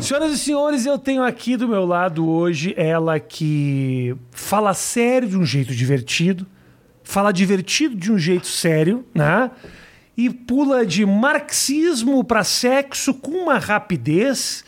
[0.00, 5.36] Senhoras e senhores, eu tenho aqui do meu lado hoje ela que fala sério de
[5.36, 6.46] um jeito divertido,
[7.02, 9.50] fala divertido de um jeito sério, né?
[10.16, 14.64] E pula de marxismo para sexo com uma rapidez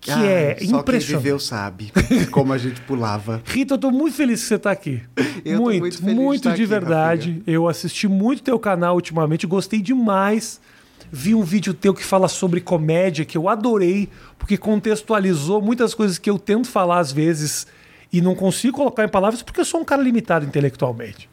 [0.00, 1.22] que Ah, é Só quem impressionante.
[1.22, 1.90] viveu sabe
[2.30, 3.42] como a gente pulava.
[3.46, 5.00] Rita, eu tô muito feliz que você tá aqui.
[5.44, 7.42] Eu muito, muito de muito estar de aqui, verdade.
[7.46, 10.60] Eu assisti muito teu canal ultimamente, gostei demais.
[11.10, 14.08] Vi um vídeo teu que fala sobre comédia, que eu adorei,
[14.38, 17.66] porque contextualizou muitas coisas que eu tento falar às vezes
[18.12, 21.28] e não consigo colocar em palavras porque eu sou um cara limitado intelectualmente.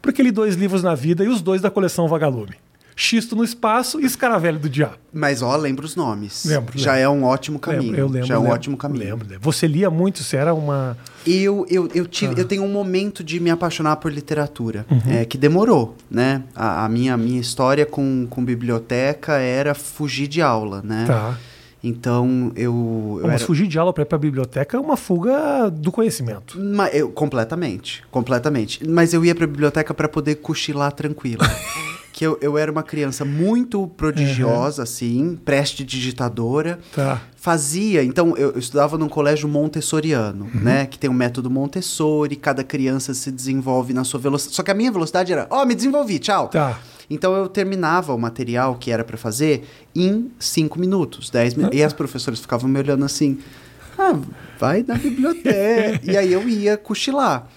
[0.00, 2.56] Porque li dois livros na vida e os dois da coleção Vagalume.
[2.94, 4.96] Xisto no Espaço e Escaravelho do Diabo.
[5.12, 6.44] Mas ó, lembra os nomes.
[6.44, 7.04] Lembro, Já lembro.
[7.04, 7.82] é um ótimo caminho.
[7.84, 8.26] Lembro, eu lembro.
[8.28, 9.04] Já é um lembro, ótimo caminho.
[9.04, 9.40] Lembro, lembro.
[9.44, 10.96] Você lia muito, você era uma.
[11.26, 12.08] Eu, eu, eu, Ah.
[12.10, 15.00] tive, eu tenho um momento de me apaixonar por literatura, Uhum.
[15.12, 16.42] é, que demorou, né?
[16.54, 21.04] A, a minha, minha história com, com biblioteca era fugir de aula, né?
[21.06, 21.38] Tá.
[21.84, 23.46] Então eu, eu Mas era...
[23.46, 26.56] fugir de aula para ir para a biblioteca é uma fuga do conhecimento.
[26.60, 28.86] Ma- eu- completamente, completamente.
[28.88, 31.42] Mas eu ia pra biblioteca para poder cochilar tranquilo.
[32.22, 36.78] que eu, eu era uma criança muito prodigiosa, assim, preste-digitadora.
[36.94, 37.20] Tá.
[37.34, 40.60] Fazia, então eu, eu estudava num colégio montessoriano, Uhum.
[40.60, 40.86] né?
[40.86, 44.54] Que tem o método Montessori, cada criança se desenvolve na sua velocidade.
[44.54, 46.46] Só que a minha velocidade era, ó, me desenvolvi, tchau.
[46.46, 46.78] Tá.
[47.10, 51.76] Então eu terminava o material que era pra fazer em cinco minutos, 10 minutos.
[51.76, 53.38] E as professoras ficavam me olhando assim,
[53.98, 54.16] ah,
[54.60, 55.98] vai na biblioteca.
[56.08, 57.48] e aí eu ia cochilar.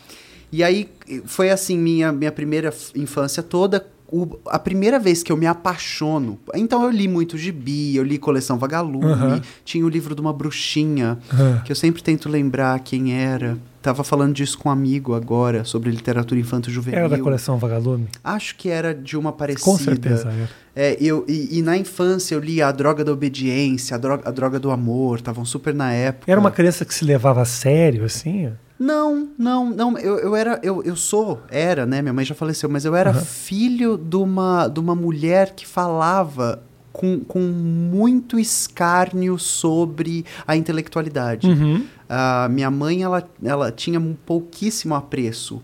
[0.51, 0.89] E aí
[1.25, 3.85] foi assim minha, minha primeira infância toda.
[4.11, 6.37] O- a primeira vez que eu me apaixono.
[6.53, 9.41] Então eu li muito gibi, eu li Coleção Vagalume, Aham.
[9.63, 11.61] tinha o livro de uma bruxinha, Aham.
[11.65, 13.57] que eu sempre tento lembrar quem era.
[13.81, 16.99] Tava falando disso com um amigo agora, sobre literatura infanto-juvenil.
[16.99, 18.07] Era da coleção Vagalume?
[18.23, 19.63] Acho que era de uma parecida.
[19.65, 20.49] Com certeza era.
[20.75, 24.31] É, eu, e, e na infância eu li A Droga da Obediência, A Droga, a
[24.31, 26.31] droga do Amor, estavam super na época.
[26.31, 28.49] Era uma criança que se levava a sério, assim?
[28.77, 29.97] Não, não, não.
[29.97, 32.01] Eu, eu era, eu, eu sou, era, né?
[32.01, 36.61] Minha mãe já faleceu, mas eu era filho de uma, de uma mulher que falava
[36.91, 41.47] com, com muito escárnio sobre a intelectualidade.
[41.47, 41.85] Uhum.
[42.07, 45.61] A minha mãe, ela, ela tinha um pouquíssimo apreço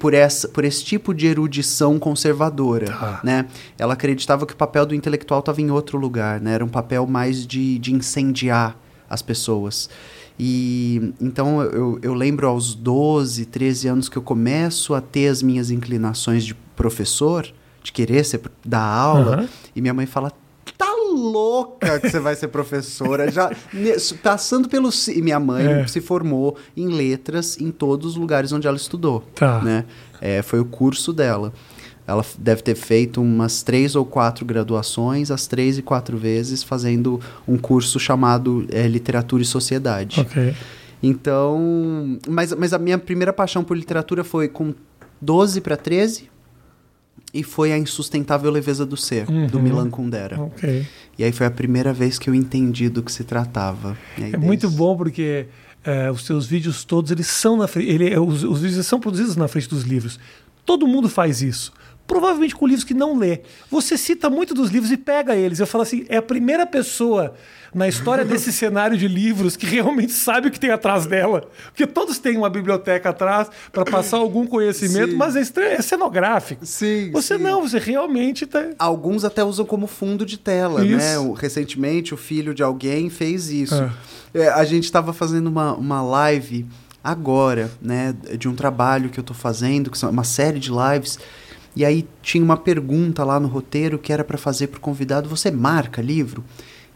[0.00, 3.20] por, essa, por esse tipo de erudição conservadora, Tá.
[3.22, 3.46] né?
[3.78, 6.54] Ela acreditava que o papel do intelectual estava em outro lugar, né?
[6.54, 8.76] Era um papel mais de, de incendiar
[9.08, 9.88] as pessoas.
[10.38, 15.42] E então eu, eu lembro aos 12, 13 anos que eu começo a ter as
[15.42, 17.46] minhas inclinações de professor,
[17.82, 19.48] de querer ser, dar aula, Aham.
[19.74, 20.32] e minha mãe fala:
[20.76, 23.30] tá louca que você vai ser professora.
[23.32, 23.50] Já
[24.22, 24.90] passando pelo.
[25.08, 25.86] E minha mãe É.
[25.88, 29.24] se formou em letras em todos os lugares onde ela estudou.
[29.34, 29.60] Tá.
[29.62, 29.84] Né?
[30.20, 31.52] É, foi o curso dela.
[32.08, 37.20] Ela deve ter feito umas três ou quatro graduações, as três e quatro vezes, fazendo
[37.46, 40.18] um curso chamado é, Literatura e Sociedade.
[40.20, 40.54] Ok.
[41.02, 44.74] Então, mas, mas a minha primeira paixão por literatura foi com
[45.20, 46.28] 12 para 13
[47.32, 49.62] e foi a insustentável leveza do ser, do Uhum.
[49.62, 50.40] Milan Kundera.
[50.40, 50.86] Ok.
[51.18, 53.96] E aí foi a primeira vez que eu entendi do que se tratava.
[54.16, 55.46] É muito desde- bom porque
[55.84, 57.90] é, os seus vídeos todos, eles são na frente.
[57.90, 60.18] Ele, os, os vídeos são produzidos na frente dos livros.
[60.64, 61.72] Todo mundo faz isso.
[62.08, 63.42] Provavelmente com livros que não lê.
[63.70, 65.60] Você cita muito dos livros e pega eles.
[65.60, 67.34] Eu falo assim: é a primeira pessoa
[67.74, 71.46] na história desse cenário de livros que realmente sabe o que tem atrás dela.
[71.66, 75.16] Porque todos têm uma biblioteca atrás para passar algum conhecimento, Sim.
[75.18, 76.64] mas é, estra- é cenográfico.
[76.64, 77.42] Sim, Você sim.
[77.42, 78.70] não, você realmente tá.
[78.78, 80.96] Alguns até usam como fundo de tela, Isso.
[80.96, 81.18] né?
[81.18, 83.74] O- Recentemente, o filho de alguém fez isso.
[83.74, 83.92] Ah.
[84.32, 86.64] É, a gente estava fazendo uma, uma live
[87.04, 88.14] agora, né?
[88.38, 91.18] De um trabalho que eu tô fazendo, que são uma série de lives.
[91.78, 95.48] E aí tinha uma pergunta lá no roteiro que era para fazer pro convidado: você
[95.48, 96.42] marca livro?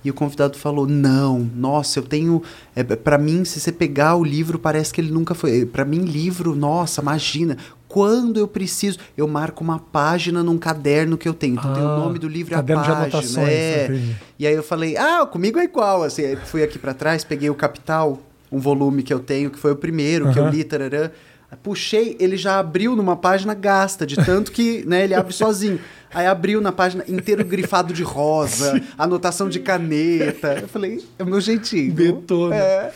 [0.04, 2.42] E o convidado falou: "Não, nossa, eu tenho,
[2.74, 5.64] é, para mim, se você pegar o livro, parece que ele nunca foi.
[5.64, 7.56] Para mim, livro, nossa, imagina,
[7.86, 11.54] quando eu preciso, eu marco uma página num caderno que eu tenho.
[11.54, 14.00] Então tem o Ah, nome do livro e a caderno de página, anotações, é.
[14.36, 16.02] E aí eu falei: "Ah, comigo é igual".
[16.02, 18.20] Assim, fui aqui para trás, peguei o Capital,
[18.50, 21.08] um volume que eu tenho, que foi o primeiro que eu li, tararã.
[21.56, 25.80] Puxei, ele já abriu numa página gasta, de tanto que né, ele abre sozinho.
[26.14, 30.58] Aí abriu na página inteiro grifado de rosa, anotação de caneta.
[30.60, 31.92] Eu falei, é o meu jeitinho.
[31.92, 32.54] Detona.
[32.54, 32.92] É.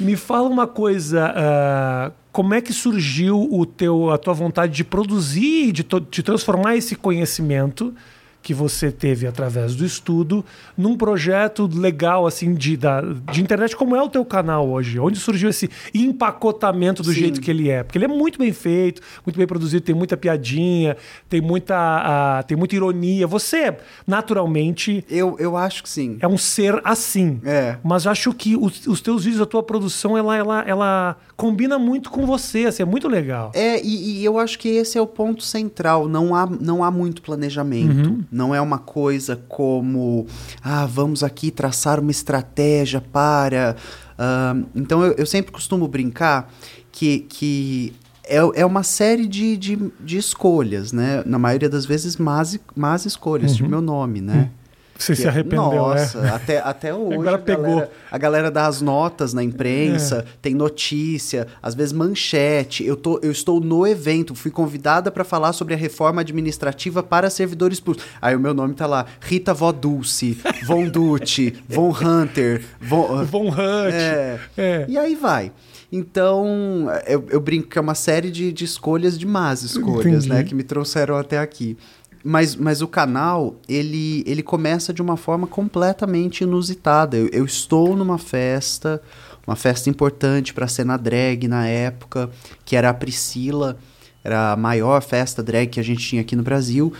[0.00, 4.84] Me fala uma coisa, ah, como é que surgiu o teu, a tua vontade de
[4.84, 7.94] produzir, de, de transformar esse conhecimento
[8.40, 10.44] que você teve através do estudo
[10.76, 15.18] num projeto legal assim de, da, de internet como é o teu canal hoje onde
[15.18, 17.20] surgiu esse empacotamento do Sim.
[17.20, 20.16] jeito que ele é porque ele é muito bem feito muito bem produzido tem muita
[20.16, 20.96] piadinha
[21.28, 23.76] tem muita ah, tem muita ironia você
[24.06, 26.16] naturalmente Eu, eu acho que sim.
[26.20, 27.76] é um ser assim É.
[27.82, 32.10] mas acho que os, os teus vídeos a tua produção ela, ela, ela combina muito
[32.10, 35.06] com você assim, é muito legal É, e, e eu acho que esse é o
[35.06, 36.08] ponto central.
[36.08, 38.24] Não há, não há muito planejamento.
[38.30, 40.26] Não é uma coisa como,
[40.62, 43.76] ah, vamos aqui traçar uma estratégia para.
[44.18, 46.52] ah, então eu, eu sempre costumo brincar
[46.90, 47.92] que, que
[48.24, 51.22] é, é uma série de, de, de escolhas, né?
[51.24, 54.50] Na maioria das vezes, más, más escolhas, tipo meu nome, né?
[54.98, 56.30] Você Que se é- arrependeu Nossa, né?
[56.34, 57.14] até, até hoje.
[57.14, 57.64] Agora a pegou.
[57.64, 62.84] Galera, a galera dá as notas na imprensa, tem notícia, às vezes manchete.
[62.84, 67.30] Eu, tô, eu estou no evento, fui convidada para falar sobre a reforma administrativa para
[67.30, 68.10] servidores públicos.
[68.20, 73.24] Aí o meu nome tá lá: Rita Vó Dulce, Von Dutti, Von Hunter, Von.
[73.24, 74.38] Von Hunt É.
[74.56, 74.84] É.
[74.88, 75.52] E aí vai.
[75.90, 80.28] Então, eu, eu brinco que é uma série de, de escolhas, de más escolhas, Entendi.
[80.28, 80.44] né?
[80.44, 81.78] Que me trouxeram até aqui.
[82.24, 87.16] Mas, mas o canal, ele, ele começa de uma forma completamente inusitada.
[87.16, 89.00] Eu, eu estou numa festa,
[89.46, 92.28] uma festa importante para a cena drag na época,
[92.64, 93.78] que era a Priscila,
[94.22, 96.92] era a maior festa drag que a gente tinha aqui no Brasil.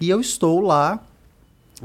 [0.00, 1.00] E eu estou lá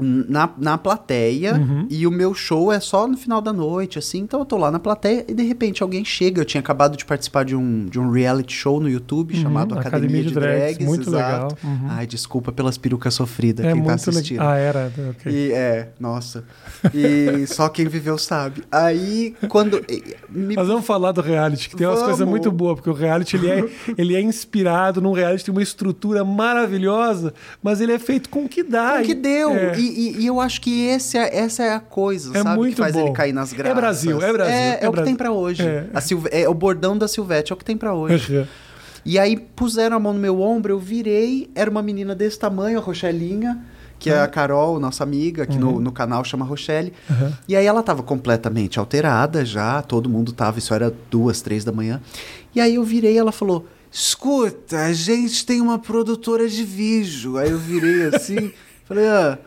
[0.00, 1.86] na, na plateia Uhum.
[1.90, 4.18] e o meu show é só no final da noite, assim.
[4.18, 6.40] Então eu tô lá na plateia e de repente alguém chega.
[6.40, 9.78] Eu tinha acabado de participar de um, de um reality show no YouTube Uhum, chamado
[9.78, 10.86] Academia, de Drags.
[10.86, 11.14] muito exato.
[11.32, 11.58] legal.
[11.64, 11.86] Uhum.
[11.88, 14.38] Ai, desculpa pelas perucas sofridas é quem tá assistindo.
[14.38, 15.32] legal ah era ok.
[15.32, 16.44] E é, nossa.
[16.94, 18.62] E só quem viveu sabe.
[18.70, 19.84] Aí, quando.
[20.28, 20.54] Me...
[20.56, 22.10] Mas vamos falar do reality, que tem umas Vamos.
[22.16, 23.64] coisas muito boas, porque o reality ele é,
[23.98, 28.48] ele é inspirado num reality, tem uma estrutura maravilhosa, mas ele é feito com o
[28.48, 29.00] que dá.
[29.00, 29.50] O que deu.
[29.50, 29.78] É.
[29.78, 32.68] E, e- e eu acho que esse é- essa é a coisa, É sabe?
[32.70, 33.00] que faz bom.
[33.06, 33.76] ele cair nas É graças.
[33.76, 35.04] Brasil, é Brasil, É, é é o que Brasil.
[35.06, 35.62] tem pra hoje.
[35.62, 35.86] É.
[35.94, 38.36] A Silve- é o bordão da Silvete, é o que tem pra hoje.
[38.38, 38.46] Uhum.
[39.04, 42.78] E aí puseram a mão no meu ombro, eu virei, era uma menina desse tamanho,
[42.78, 43.58] a Rochelinha,
[43.98, 46.92] que é a Carol, nossa amiga, que no, no canal chama Rochelle.
[47.10, 47.32] Uhum.
[47.48, 51.72] E aí ela tava completamente alterada já, todo mundo tava, isso era duas, três da
[51.72, 52.00] manhã.
[52.54, 57.38] E aí eu virei ela falou: Escuta, a gente tem uma produtora de vídeo.
[57.38, 58.52] Aí eu virei assim,
[58.86, 59.38] falei, ah.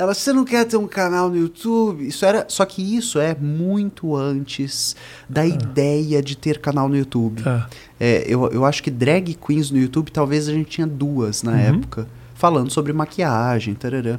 [0.00, 2.06] Ela, você não quer ter um canal no YouTube?
[2.06, 4.96] Isso era, só que isso é muito antes
[5.28, 7.42] da ideia de ter canal no YouTube.
[7.42, 7.68] Tá.
[8.00, 11.60] É, eu, eu acho que drag queens no YouTube, talvez a gente tinha duas na
[11.60, 14.18] época, falando sobre maquiagem, tarará.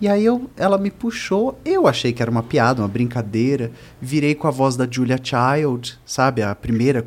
[0.00, 3.70] E aí eu, ela me puxou, eu achei que era uma piada, uma brincadeira.
[4.02, 6.42] Virei com a voz da Julia Child, sabe?
[6.42, 7.00] A primeira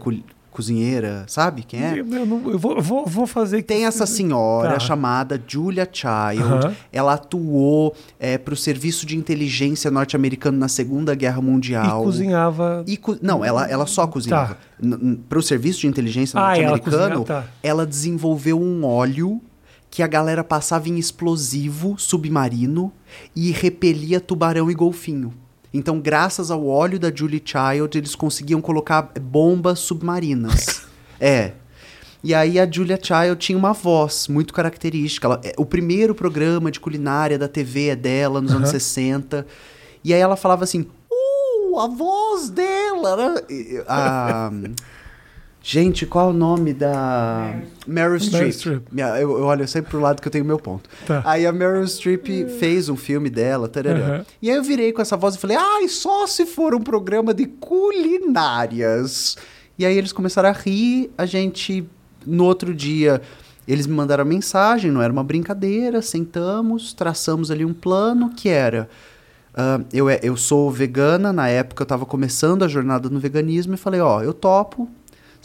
[0.57, 2.00] cozinheira, sabe quem é?
[2.00, 3.62] Eu, não- eu vou, vou, vou fazer.
[3.62, 4.80] Tem essa senhora Tá.
[4.80, 6.75] chamada Julia Child.
[6.92, 7.95] Ela atuou
[8.44, 12.04] para o Serviço de Inteligência norte-americano na Segunda Guerra E Mundial.
[12.04, 12.83] cozinhava.
[12.88, 14.57] E co- não, ela, ela só cozinhava.
[15.30, 16.48] Para o serviço de inteligência Tá.
[16.50, 17.53] Ah, ela norte-americano, cozinhava, tá.
[17.62, 19.39] ela desenvolveu um óleo
[19.92, 22.92] que a galera passava em explosivo submarino
[23.36, 25.33] e repelia tubarão e golfinho.
[25.74, 30.84] Então, graças ao óleo da Julie Child, eles conseguiam colocar bombas submarinas.
[31.19, 31.54] é.
[32.24, 35.28] E aí a Julia Child tinha uma voz muito característica.
[35.28, 39.46] Ela- é, o primeiro programa de culinária da TV é dela, nos anos 60.
[40.04, 43.42] E aí ela falava assim, uh, a voz dela, né?
[43.88, 44.52] A...
[45.69, 47.54] Gente, qual é o nome da...
[47.86, 48.54] Meryl Streep.
[48.54, 48.84] Streep.
[48.90, 50.90] Minha- Eu, eu olho sempre pro lado que eu tenho meu ponto.
[51.06, 51.22] Tá.
[51.25, 52.25] Aí a Meryl Streep
[52.58, 54.20] fez um filme dela, tarará.
[54.20, 54.25] Uhum.
[54.41, 57.34] E aí eu virei com essa voz e falei, ai, só se for um programa
[57.34, 59.36] de culinárias.
[59.77, 61.86] E aí eles começaram a rir, a gente,
[62.25, 63.22] no outro dia,
[63.68, 68.88] eles me mandaram mensagem, não era uma brincadeira, sentamos, traçamos ali um plano que era...
[69.53, 73.74] ah, eu, é- eu sou vegana, na época eu estava começando a jornada no veganismo
[73.74, 74.89] e falei, ó, eu topo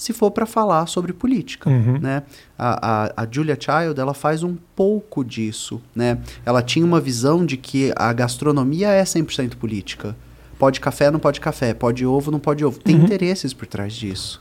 [0.02, 1.98] se for para falar sobre política, Uhum.
[2.00, 2.22] né?
[2.58, 6.18] A, a, a Julia Child, ela faz um pouco disso, né?
[6.44, 10.16] Ela tinha uma visão de que a gastronomia é 100% política.
[10.58, 11.74] Pode café, não pode café.
[11.74, 12.78] Pode ovo, não pode ovo.
[12.78, 14.40] Tem interesses por trás disso.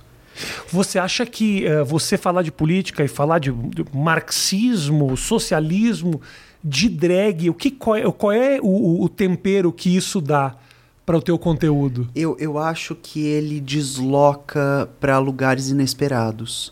[0.70, 6.22] Você acha que eh, você falar de política e falar de, de marxismo, socialismo,
[6.63, 10.56] de drag, o que, qual é, qual é o- o tempero que isso dá
[11.05, 12.08] para o teu conteúdo?
[12.15, 16.72] Eu, eu acho que ele desloca para lugares inesperados.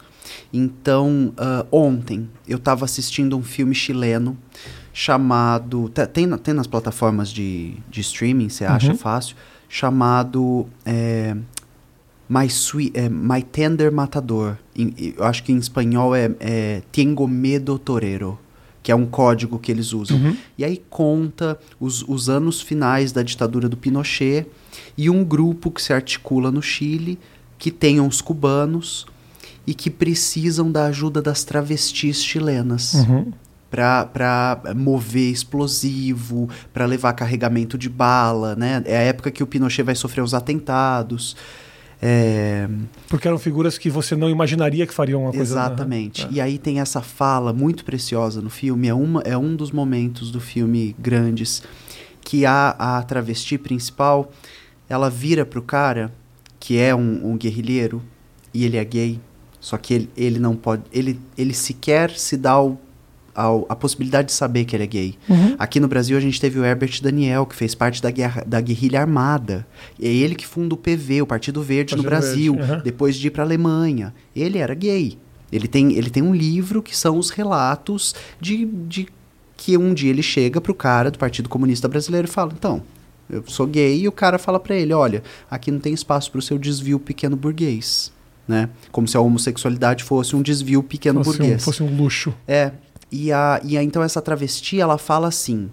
[0.53, 4.37] Então, ah, ontem eu estava assistindo um filme chileno
[4.93, 5.89] chamado.
[5.89, 8.97] tá- Tem, tem nas plataformas de, de streaming, você acha Uhum.
[8.97, 9.35] fácil?
[9.67, 11.35] Chamado é,
[12.27, 14.57] My, Sweet, é, My Tender Matador.
[14.75, 18.37] Em- eu acho que em espanhol é, é Tengo Medo Torero.
[18.89, 20.17] Que é um código que eles usam.
[20.17, 20.35] Uhum.
[20.57, 24.47] E aí conta os, os anos finais da ditadura do Pinochet
[24.97, 27.19] e um grupo que se articula no Chile,
[27.59, 29.05] que tem uns cubanos
[29.67, 33.31] e que precisam da ajuda das travestis chilenas Uhum.
[33.69, 38.81] para mover explosivo, para levar carregamento de bala, né?
[38.85, 41.35] É a época que o Pinochet vai sofrer os atentados.
[42.01, 42.67] É,
[43.09, 45.43] Porque eram figuras que você não imaginaria que fariam uma coisa.
[45.43, 46.25] exatamente.
[46.25, 46.29] É.
[46.31, 50.31] E aí tem essa fala muito preciosa no filme, é, uma, é um dos momentos
[50.31, 51.61] do filme grandes
[52.21, 54.31] que a, a travesti principal,
[54.87, 56.13] ela vira pro cara,
[56.59, 58.01] que é um, um guerrilheiro,
[58.53, 59.19] e ele é gay,
[59.59, 62.79] só que ele, ele não pode, ele, ele sequer se dá ao,
[63.39, 65.15] ao, a possibilidade de saber que ele é gay.
[65.29, 65.55] Uhum.
[65.57, 68.59] Aqui no Brasil a gente teve o Herbert Daniel, que fez parte da, guerra, da
[68.59, 69.65] guerrilha armada.
[70.01, 72.81] É ele que funda o PV, o Partido Verde no Partido Brasil, Verde, aham.
[72.83, 74.13] depois de ir para Alemanha.
[74.35, 75.17] Ele era gay.
[75.51, 79.07] Ele tem, ele tem um livro que são os relatos de, de
[79.57, 82.83] que um dia ele chega pro cara do Partido Comunista Brasileiro e fala: então,
[83.29, 86.41] eu sou gay, e o cara fala para ele: olha, aqui não tem espaço pro
[86.41, 88.11] seu desvio pequeno burguês.
[88.47, 88.67] Né?
[88.91, 91.63] Como se a homossexualidade fosse um desvio pequeno Fosse um, burguês.
[91.63, 92.33] fosse um luxo.
[92.47, 92.71] É.
[93.11, 95.69] E, a, e a, então essa travesti, ela fala assim.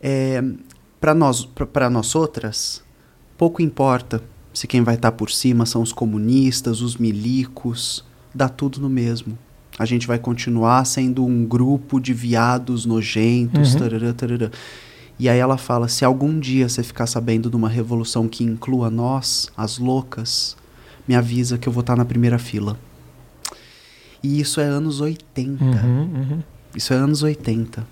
[0.00, 0.42] É,
[1.00, 2.82] para nós, pra nós outras,
[3.36, 8.04] pouco importa se quem vai estar por cima são os comunistas, os milicos,
[8.34, 9.36] dá tudo no mesmo.
[9.78, 13.80] A gente vai continuar sendo um grupo de viados nojentos, Uhum.
[13.80, 14.50] tarará, tarará.
[15.18, 18.90] E aí ela fala: se algum dia você ficar sabendo de uma revolução que inclua
[18.90, 20.56] nós, as loucas,
[21.06, 22.78] me avisa que eu vou estar na primeira fila.
[24.26, 25.62] E isso é anos 80.
[25.64, 26.42] Uhum, uhum.
[26.74, 27.86] Isso é anos 80.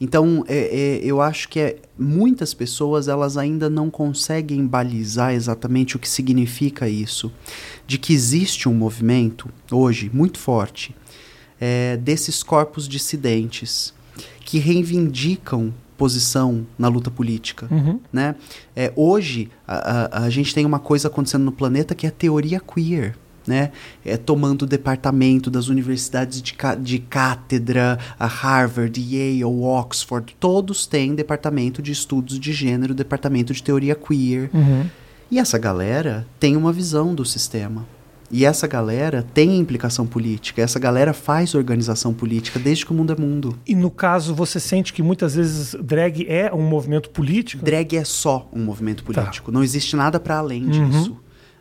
[0.00, 5.96] Então, é- é, eu acho que é, muitas pessoas elas ainda não conseguem balizar exatamente
[5.96, 7.32] o que significa isso.
[7.86, 10.94] De que existe um movimento, hoje, muito forte,
[11.60, 13.92] é, desses corpos dissidentes
[14.44, 17.98] que reivindicam posição na luta política Uhum.
[18.12, 18.36] né?
[18.76, 22.12] É, hoje a, a, a gente tem uma coisa acontecendo no planeta que é a
[22.12, 23.16] teoria queer,
[23.48, 23.72] né?
[24.04, 31.14] É, tomando o departamento das universidades de, de cátedra, a Harvard, Yale, Oxford, todos têm
[31.14, 34.50] departamento de estudos de gênero, departamento de teoria queer.
[34.54, 34.86] Uhum.
[35.30, 37.86] E essa galera tem uma visão do sistema.
[38.30, 40.60] E essa galera tem implicação política.
[40.60, 43.58] Essa galera faz organização política desde que o mundo é mundo.
[43.66, 47.64] E no caso, você sente que muitas vezes drag é um movimento político?
[47.64, 49.22] Drag é só um movimento Tá.
[49.22, 49.50] político.
[49.50, 50.90] Não existe nada para além Uhum.
[50.90, 51.16] disso.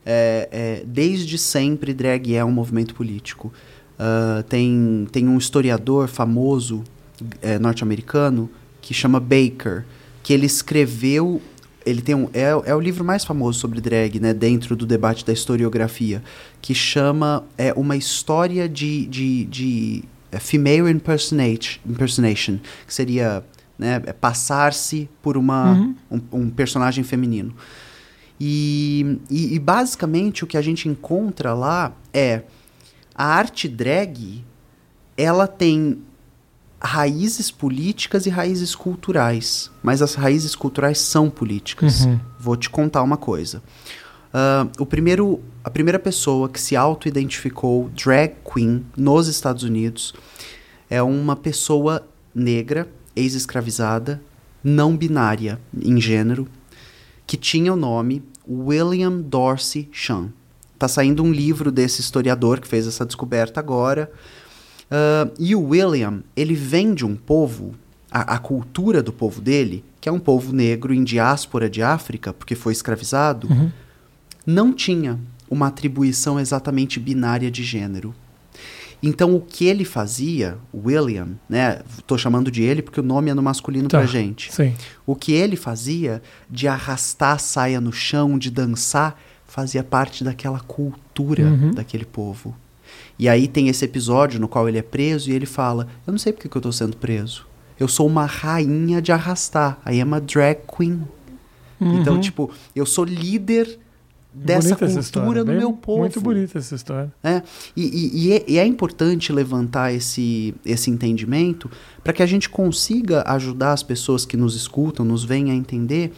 [0.09, 3.51] É, é, desde sempre, drag é um movimento político.
[3.99, 6.83] Ah, tem, tem um historiador famoso
[7.41, 8.49] é, norte-americano
[8.81, 9.83] que chama Baker,
[10.23, 11.41] que ele escreveu.
[11.85, 15.25] Ele tem um, é, é o livro mais famoso sobre drag, né, dentro do debate
[15.25, 16.21] da historiografia,
[16.61, 23.43] que chama é, Uma História de, de, de é, Female Impersonation, que seria
[23.79, 25.95] né, é passar-se por uma, Uhum.
[26.11, 27.53] um, um personagem feminino.
[28.39, 32.43] E, e, e basicamente o que a gente encontra lá é
[33.15, 34.43] a arte drag,
[35.17, 36.01] ela tem
[36.79, 42.05] raízes políticas e raízes culturais, mas as raízes culturais são políticas.
[42.05, 42.19] Uhum.
[42.39, 43.63] Vou te contar uma coisa.
[44.33, 50.13] Ah, o primeiro, a primeira pessoa que se auto-identificou drag queen nos Estados Unidos
[50.89, 54.21] é uma pessoa negra, ex-escravizada,
[54.63, 56.47] não binária em gênero,
[57.27, 60.29] que tinha o nome William Dorsey Chan.
[60.79, 64.09] Tá saindo um livro desse historiador que fez essa descoberta agora.
[64.89, 67.75] Ah, e o William, ele vem de um povo,
[68.09, 72.31] a, a cultura do povo dele, que é um povo negro em diáspora de África,
[72.31, 73.69] porque foi escravizado, Uhum.
[74.45, 75.19] não tinha
[75.49, 78.13] uma atribuição exatamente binária de gênero.
[79.01, 81.81] Então o que ele fazia, William, né?
[82.07, 83.99] Tô chamando de ele porque o nome é no masculino Tá.
[83.99, 84.51] pra gente.
[84.51, 84.73] Sim.
[85.05, 90.59] O que ele fazia de arrastar a saia no chão, de dançar, fazia parte daquela
[90.59, 91.71] cultura Uhum.
[91.71, 92.55] daquele povo.
[93.19, 96.17] E aí tem esse episódio no qual ele é preso e ele fala: Eu não
[96.19, 97.45] sei porque que eu tô sendo preso.
[97.79, 99.79] Eu sou uma rainha de arrastar.
[99.85, 101.03] I am a drag queen.
[101.79, 102.19] Então, Uhum.
[102.19, 103.77] tipo, eu sou líder
[104.43, 105.99] dessa Bonita cultura no bem- meu povo.
[105.99, 107.11] Muito bonita essa história.
[107.23, 107.41] É,
[107.75, 111.69] e, e- e é, e é importante levantar esse, esse entendimento
[112.03, 116.11] para que a gente consiga ajudar as pessoas que nos escutam, nos veem a entender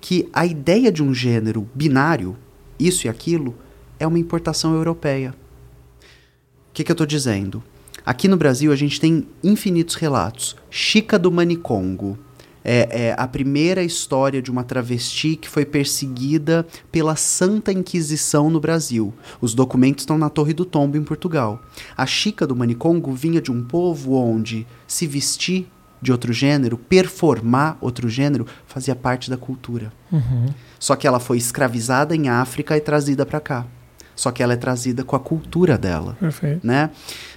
[0.00, 2.36] que a ideia de um gênero binário,
[2.78, 3.54] isso e aquilo,
[3.98, 5.34] é uma importação europeia.
[6.70, 7.62] O que, que eu estou dizendo?
[8.06, 10.56] Aqui no Brasil a gente tem infinitos relatos.
[10.70, 12.18] Chica do Manicongo,
[12.64, 18.60] É, é a primeira história de uma travesti que foi perseguida pela Santa Inquisição no
[18.60, 19.14] Brasil.
[19.40, 21.62] Os documentos estão na Torre do Tombo, em Portugal.
[21.96, 25.66] A Chica do Manicongo vinha de um povo onde se vestir
[26.02, 29.92] de outro gênero, performar outro gênero, fazia parte da cultura.
[30.10, 30.46] Uhum.
[30.78, 33.66] Só que ela foi escravizada em África e trazida para cá.
[34.16, 36.16] Só que ela é trazida com a cultura dela.
[36.20, 36.66] Perfeito.
[36.66, 36.90] Né?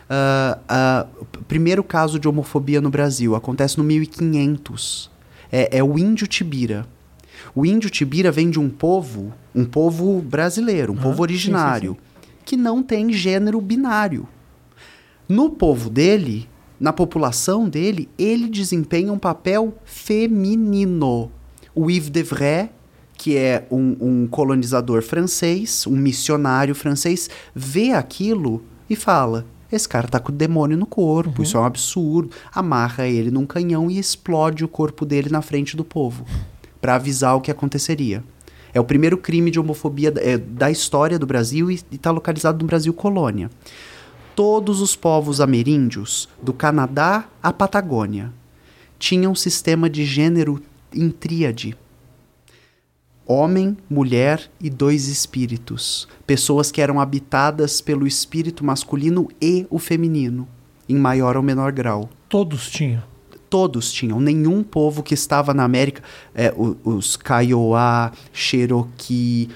[0.09, 5.09] Uh, uh, o primeiro caso de homofobia no Brasil acontece no 1500.
[5.55, 6.87] É, é o índio Tibira.
[7.53, 12.27] O índio Tibira vem de um povo, um povo brasileiro, um povo originário, sim, sim,
[12.27, 12.37] sim.
[12.43, 14.27] que não tem gênero binário.
[15.29, 21.31] No povo dele, na população dele, ele desempenha um papel feminino.
[21.75, 22.69] O Yves de Vray,
[23.15, 30.07] que é um, um colonizador francês, um missionário francês, vê aquilo e fala: esse cara
[30.07, 31.43] tá com o demônio no corpo, uhum.
[31.43, 32.31] isso é um absurdo.
[32.53, 36.25] Amarra ele num canhão e explode o corpo dele na frente do povo,
[36.79, 38.23] para avisar o que aconteceria.
[38.73, 42.59] É o primeiro crime de homofobia da, é, da história do Brasil e está localizado
[42.59, 43.49] no Brasil colônia
[44.35, 48.31] todos os povos ameríndios, do Canadá à Patagônia,
[48.97, 50.61] tinham um sistema de gênero
[50.93, 51.75] em tríade.
[53.25, 56.07] Homem, mulher e dois espíritos.
[56.27, 60.47] Pessoas que eram habitadas pelo espírito masculino e o feminino,
[60.87, 62.09] em maior ou menor grau.
[62.27, 63.13] Todos tinham
[63.53, 64.19] todos tinham.
[64.19, 66.01] Nenhum povo que estava na América,
[66.33, 66.51] é,
[66.83, 69.47] os, Kaiowá, Cherokee,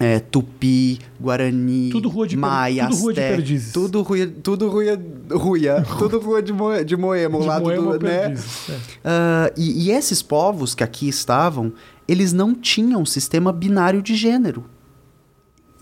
[0.00, 3.72] é, Tupi, Guarani, tudo rua de Maia, tudo rua de Perdizes.
[3.72, 5.00] Tudo rua, tudo rua,
[5.30, 8.34] ruia, tudo rua de, Mo, de Moemo, de lado Moemo do, né?
[8.34, 8.34] É.
[8.34, 11.72] Uh, e, e esses povos que aqui estavam,
[12.06, 14.64] eles não tinham um sistema binário de gênero.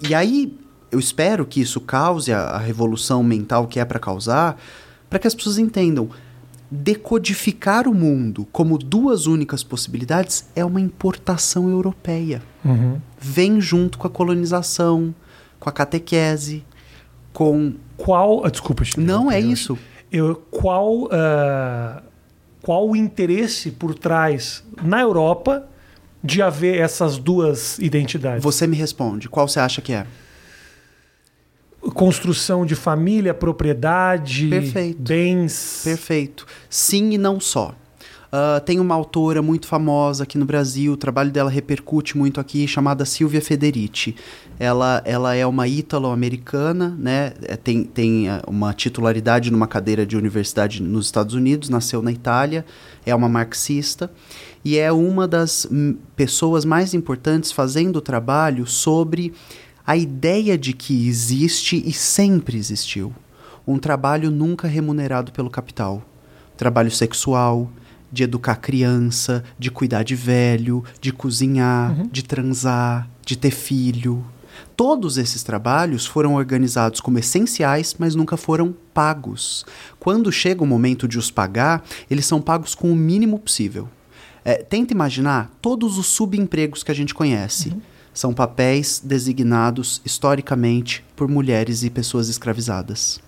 [0.09, 0.57] E aí,
[0.91, 4.61] eu espero que isso cause a, a revolução mental que é para causar,
[5.09, 6.11] para que as pessoas entendam
[6.75, 12.43] decodificar o mundo como duas únicas possibilidades é uma importação europeia.
[12.65, 12.99] Uhum.
[13.19, 15.15] Vem junto com a colonização,
[15.61, 16.65] com a catequese,
[17.33, 17.75] com.
[17.97, 18.45] Qual.
[18.45, 19.79] Ah, desculpa, Não é isso.
[20.11, 22.03] Eu, qual, uh,
[22.63, 25.69] qual o interesse por trás na Europa
[26.23, 28.43] de haver essas duas identidades?
[28.43, 29.29] Você me responde.
[29.29, 30.07] Qual você acha que é?
[31.91, 35.03] construção de família, propriedade, Perfeito.
[35.03, 35.81] bens.
[35.83, 36.47] Perfeito.
[36.71, 37.75] Sim e não só.
[38.33, 42.67] Uh, tem uma autora muito famosa aqui no Brasil, o trabalho dela repercute muito aqui,
[42.67, 44.17] chamada Silvia Federici.
[44.59, 47.35] Ela, ela é uma ítalo-americana, né?
[47.43, 52.11] É, tem, tem uh, uma titularidade numa cadeira de universidade nos Estados Unidos, nasceu na
[52.11, 52.65] Itália,
[53.05, 54.11] é uma marxista
[54.65, 55.67] e é uma das
[56.15, 59.33] pessoas mais importantes fazendo o trabalho sobre
[59.87, 63.13] a ideia de que existe e sempre existiu
[63.67, 66.03] um trabalho nunca remunerado pelo capital.
[66.57, 67.71] Trabalho sexual,
[68.11, 72.09] de educar criança, de cuidar de velho, de cozinhar, uhum.
[72.11, 74.25] de transar, de ter filho.
[74.77, 79.65] Todos esses trabalhos foram organizados como essenciais, mas nunca foram pagos.
[79.99, 83.89] Quando chega o momento de os pagar, eles são pagos com o mínimo possível.
[84.45, 87.69] É, tenta imaginar todos os subempregos que a gente conhece.
[87.69, 87.81] Uhum
[88.13, 93.21] são papéis designados historicamente por mulheres e pessoas escravizadas.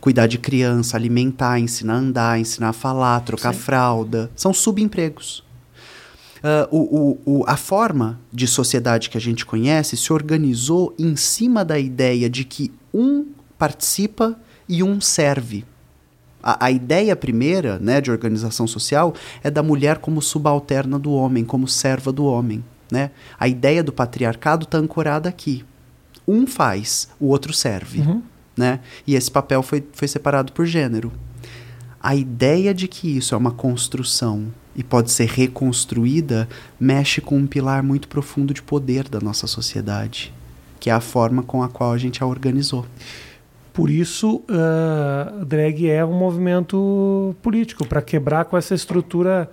[0.00, 3.60] Cuidar de criança, alimentar, ensinar a andar, ensinar a falar, trocar Sim.
[3.60, 5.44] fralda, são subempregos.
[6.38, 11.16] Uh, o, o, o, a forma de sociedade que a gente conhece se organizou em
[11.16, 13.26] cima da ideia de que um
[13.58, 15.64] participa e um serve.
[16.48, 19.12] A, a, ideia primeira né, de organização social
[19.44, 22.64] é da mulher como subalterna do homem, como serva do homem.
[22.90, 23.10] Né?
[23.38, 25.62] A ideia do patriarcado está ancorada aqui.
[26.26, 28.00] Um faz, o outro serve.
[28.00, 28.22] Uhum.
[28.56, 28.80] Né?
[29.06, 31.12] E esse papel foi, foi separado por gênero.
[32.00, 36.48] A ideia de que isso é uma construção e pode ser reconstruída
[36.80, 40.32] mexe com um pilar muito profundo de poder da nossa sociedade,
[40.80, 42.86] que é a forma com a qual a gente a organizou.
[43.78, 49.48] Por isso, uh, drag é um movimento político para quebrar com essa estrutura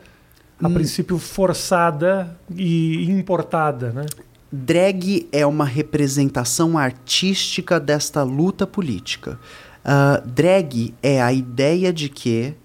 [0.60, 0.74] a hum.
[0.74, 4.08] princípio forçada e importada, né?
[4.52, 9.38] Drag é uma representação artística desta luta política.
[9.86, 12.56] Uh, drag é a ideia de que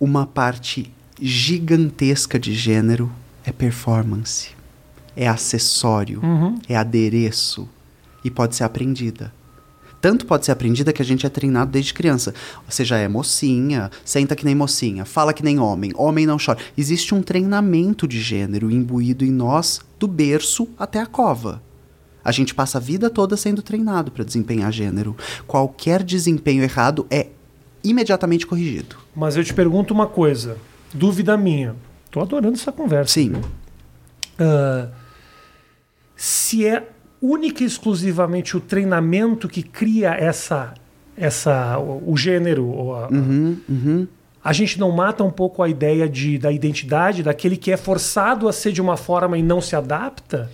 [0.00, 0.90] uma parte
[1.20, 3.12] gigantesca de gênero
[3.44, 4.52] é performance,
[5.14, 6.58] é acessório, uhum.
[6.66, 7.68] é adereço
[8.24, 9.30] e pode ser aprendida
[10.02, 12.34] tanto pode ser aprendida que a gente é treinado desde criança.
[12.68, 16.58] Você já é mocinha, senta que nem mocinha, fala que nem homem, homem não chora.
[16.76, 21.62] Existe um treinamento de gênero imbuído em nós do berço até a cova.
[22.24, 25.16] A gente passa a vida toda sendo treinado para desempenhar gênero.
[25.46, 27.28] Qualquer desempenho errado é
[27.84, 28.96] imediatamente corrigido.
[29.14, 30.56] Mas eu te pergunto uma coisa.
[30.92, 31.76] dúvida minha.
[32.10, 33.14] Tô adorando essa conversa.
[33.14, 33.34] Sim.
[34.36, 34.88] Ah,
[36.16, 36.88] se é
[37.22, 40.74] única e exclusivamente o treinamento que cria essa,
[41.16, 44.08] essa o, o gênero, a, Uhum, uhum.
[44.42, 48.48] a gente não mata um pouco a ideia de, da identidade daquele que é forçado
[48.48, 50.50] a ser de uma forma e não se adapta?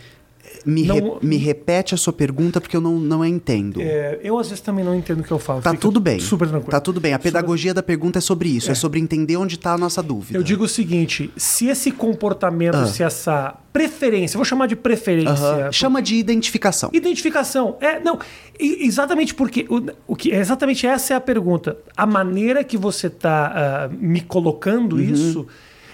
[0.64, 3.80] Me, Não- re- me repete a sua pergunta porque eu não, não entendo.
[3.80, 5.62] É, eu às vezes também não entendo o que eu falo.
[5.62, 6.18] Tá tudo bem.
[6.20, 6.70] Super tranquilo.
[6.70, 7.12] Tá tudo bem.
[7.14, 8.68] A pedagogia da pergunta é sobre isso.
[8.68, 8.74] É, É.
[8.74, 10.38] sobre entender onde está a nossa dúvida.
[10.38, 12.86] Eu digo o seguinte: se esse comportamento, Ah.
[12.86, 15.30] se essa preferência, vou chamar de preferência.
[15.32, 15.72] Aham.
[15.72, 16.90] Chama de identificação.
[16.92, 17.76] Identificação.
[17.80, 18.18] É, não,
[18.58, 21.76] exatamente porque o, o que exatamente essa é a pergunta.
[21.96, 25.02] A maneira que você está me colocando Uhum.
[25.02, 25.46] isso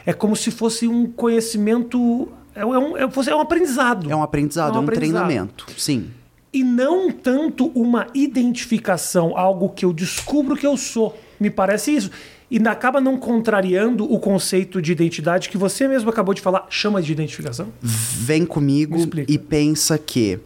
[0.07, 4.11] é como se fosse um conhecimento, é, um, é, um- é um aprendizado.
[4.11, 5.25] É um aprendizado, é um, aprendizado.
[5.27, 5.67] treinamento.
[5.77, 6.11] Sim.
[6.53, 11.19] E não tanto uma identificação, algo que eu descubro que eu sou.
[11.41, 12.11] Me parece isso.
[12.51, 17.03] E acaba não contrariando o conceito de identidade que você mesmo acabou de falar, chama
[17.03, 17.69] de identificação.
[17.83, 20.39] Vem comigo e pensa que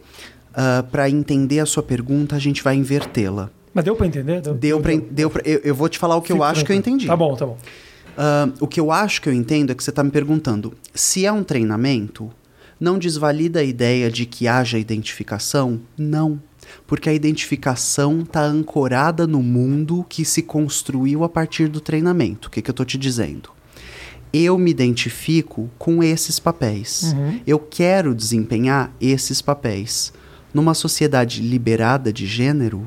[0.91, 3.51] para entender a sua pergunta a gente vai invertê-la.
[3.73, 4.41] Mas deu para entender?
[4.41, 6.71] Deu pra, deu pra- eu, eu vou te falar o que eu Fique acho que
[6.71, 7.05] eu entendi.
[7.05, 7.57] Tá bom, tá bom.
[8.21, 11.25] Ah, o que eu acho que eu entendo é que você está me perguntando se
[11.25, 12.29] é um treinamento,
[12.77, 15.79] não desvalida a ideia de que haja identificação?
[15.97, 16.41] Não.
[16.85, 22.49] Porque a identificação está ancorada no mundo que se construiu a partir do treinamento.
[22.49, 23.51] O que, que eu estou te dizendo?
[24.33, 27.13] Eu me identifico com esses papéis.
[27.13, 27.39] Uhum.
[27.47, 30.11] Eu quero desempenhar esses papéis.
[30.53, 32.85] Numa sociedade liberada de gênero,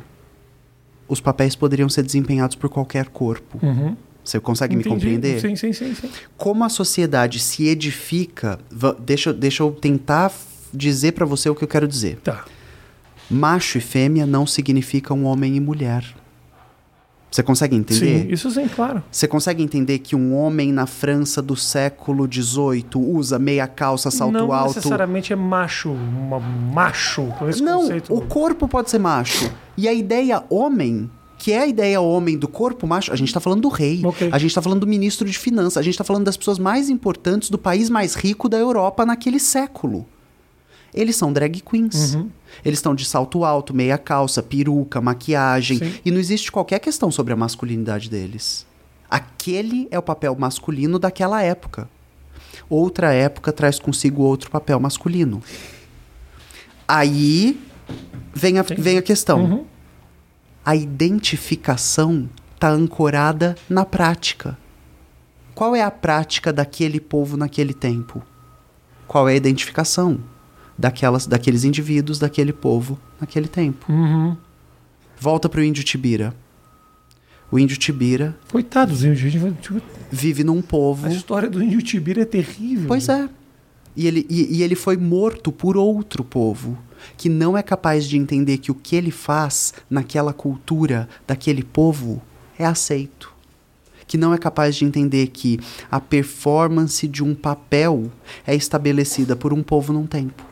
[1.09, 3.59] os papéis poderiam ser desempenhados por qualquer corpo.
[3.63, 3.97] Uhum.
[4.25, 4.95] Você consegue me Entendi.
[4.95, 5.41] compreender?
[5.41, 6.09] Sim, sim, sim, sim.
[6.37, 8.59] Como a sociedade se edifica.
[9.01, 10.33] Deixa, eu- deixa eu tentar
[10.73, 12.17] dizer pra você o que eu quero dizer.
[12.23, 12.45] Tá.
[13.31, 16.05] Macho e fêmea não significam homem e mulher.
[17.31, 18.25] Você consegue entender?
[18.25, 19.03] Sim, isso sim, claro.
[19.11, 24.33] Você consegue entender que um homem na França do século XVIII usa meia calça, salto
[24.35, 24.77] não alto?
[24.77, 27.23] necessariamente é macho, uma, macho,
[27.63, 28.15] Não, conceito.
[28.15, 29.51] o corpo pode ser macho.
[29.79, 31.11] E a ideia homem,
[31.43, 34.29] que é a ideia homem do corpo macho, a gente tá falando do rei, Ok.
[34.31, 36.89] a gente tá falando do ministro de finanças, a gente tá falando das pessoas mais
[36.89, 40.07] importantes do país mais rico da Europa naquele século.
[40.95, 42.15] Eles são drag queens.
[42.15, 42.31] Uhum.
[42.65, 45.79] Eles estão de salto alto, meia calça, peruca, maquiagem.
[45.79, 45.95] Sim.
[46.05, 48.65] E não existe qualquer questão sobre a masculinidade deles.
[49.11, 51.89] Aquele é o papel masculino daquela época.
[52.71, 55.43] Outra época traz consigo outro papel masculino.
[56.87, 57.61] Aí
[58.33, 59.43] vem a, vem a questão.
[59.43, 59.72] Uhum.
[60.65, 64.57] A identificação está ancorada na prática.
[65.55, 68.23] Qual é a prática daquele povo naquele tempo?
[69.09, 70.21] Qual é a identificação
[70.79, 73.91] daquelas, daqueles indivíduos, daquele povo naquele tempo?
[73.93, 74.37] Uhum.
[75.19, 76.35] Volta para o índio Tibira.
[77.51, 79.35] O índio Tibira Coitado dos índios.
[80.11, 81.07] vive num povo.
[81.07, 82.87] A história do índio Tibira é terrível.
[82.87, 83.29] Pois é.
[83.97, 86.79] E ele, e, e ele foi morto por outro povo
[87.17, 92.23] que não é capaz de entender que o que ele faz naquela cultura daquele povo
[92.59, 93.33] é aceito.
[94.07, 95.59] Que não é capaz de entender que
[95.91, 98.11] a performance de um papel
[98.47, 100.45] é estabelecida por um povo num tempo.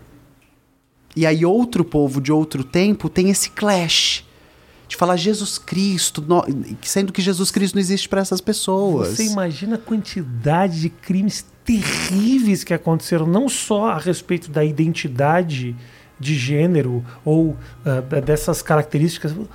[1.15, 4.25] E aí outro povo de outro tempo tem esse clash
[4.91, 6.25] de falar Jesus Cristo,
[6.83, 9.11] sendo que Jesus Cristo não existe para essas pessoas.
[9.11, 15.77] Você imagina a quantidade de crimes terríveis que aconteceram, não só a respeito da identidade
[16.21, 19.33] de gênero ou da- dessas características.
[19.33, 19.49] O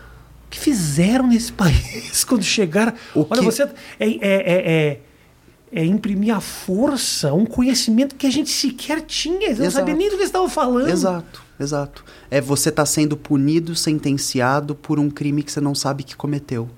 [0.49, 2.93] que fizeram nesse país quando chegaram?
[3.13, 3.63] O Olha, que- você.
[3.63, 4.99] É, é, é, é-
[5.71, 9.49] é imprimir a força, um conhecimento que a gente sequer tinha.
[9.51, 10.87] Eu não sabia nem do que eles estavam falando.
[10.89, 12.05] Exato, exato.
[12.31, 16.69] É você tá sendo punido, sentenciado por um crime que você não sabe que cometeu.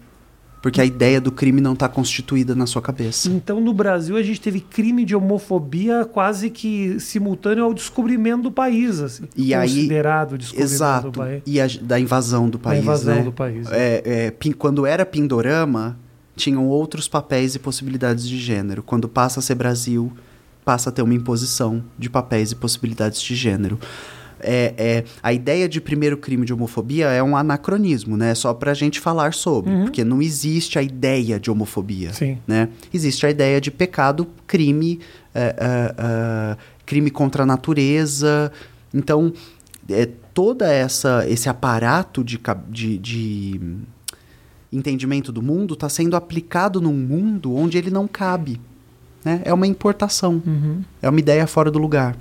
[0.68, 3.30] Porque a ideia do crime não tá constituída na sua cabeça.
[3.30, 8.52] Então, no Brasil, a gente teve crime de homofobia quase que simultâneo ao descobrimento do
[8.52, 11.12] país, assim, E aí- considerado o descobrimento do Exato.
[11.14, 11.42] país.
[11.46, 13.24] E a- da invasão do país, invasão né?
[13.24, 13.66] do país.
[13.72, 15.98] É, é, pin- quando era Pindorama,
[16.36, 18.84] tinham outros papéis e possibilidades de gênero.
[18.84, 20.12] Quando passa a ser Brasil,
[20.66, 23.80] passa a ter uma imposição de papéis e possibilidades de gênero.
[24.40, 28.34] É, é, a ideia de primeiro crime de homofobia é um anacronismo, né?
[28.36, 29.72] Só pra gente falar sobre.
[29.84, 32.14] Porque não existe a ideia de homofobia.
[32.14, 32.38] Sim.
[32.48, 32.70] Né?
[32.94, 35.00] Existe a ideia de pecado, crime,
[35.34, 38.52] é, é, é, crime contra a natureza.
[38.94, 39.34] Então,
[39.90, 43.62] é, toda essa esse aparato de, de, de
[44.72, 48.60] entendimento do mundo está sendo aplicado num mundo onde ele não cabe.
[49.24, 49.42] Né?
[49.44, 50.42] É uma importação.
[50.46, 50.84] Uhum.
[51.02, 52.16] É uma ideia fora do lugar.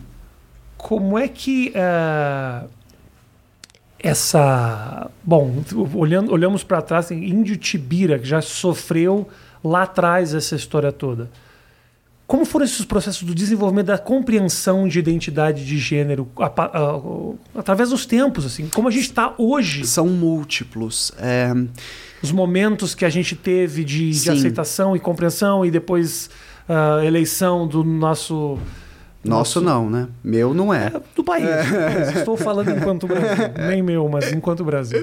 [0.76, 2.64] Como é que ah,
[3.98, 5.10] essa.
[5.22, 5.62] Bom,
[5.94, 9.28] olhando, olhamos para trás, tem Índio Tibira, que já sofreu
[9.64, 11.30] lá atrás essa história toda.
[12.26, 17.00] Como foram esses processos do desenvolvimento da compreensão de identidade de gênero a, a, a,
[17.60, 18.68] através dos tempos, assim?
[18.68, 19.86] Como a gente está hoje?
[19.86, 21.12] São múltiplos.
[21.18, 21.52] É...
[22.20, 26.28] Os momentos que a gente teve de, de aceitação e compreensão e depois
[26.68, 28.58] a eleição do nosso...
[29.28, 30.08] Nosso, nosso não, né?
[30.22, 30.86] Meu não é.
[30.86, 31.46] é do país.
[31.46, 32.18] É.
[32.18, 33.48] Estou falando enquanto Brasil.
[33.68, 35.00] Nem meu, mas enquanto Brasil.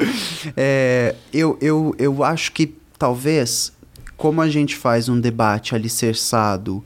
[0.55, 3.73] É, eu, eu, eu acho que talvez
[4.15, 6.83] como a gente faz um debate alicerçado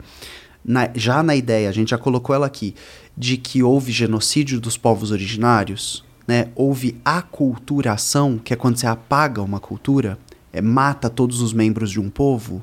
[0.64, 2.74] na, já na ideia, a gente já colocou ela aqui,
[3.16, 6.48] de que houve genocídio dos povos originários, né?
[6.54, 10.18] houve aculturação, que é quando você apaga uma cultura,
[10.52, 12.62] é, mata todos os membros de um povo.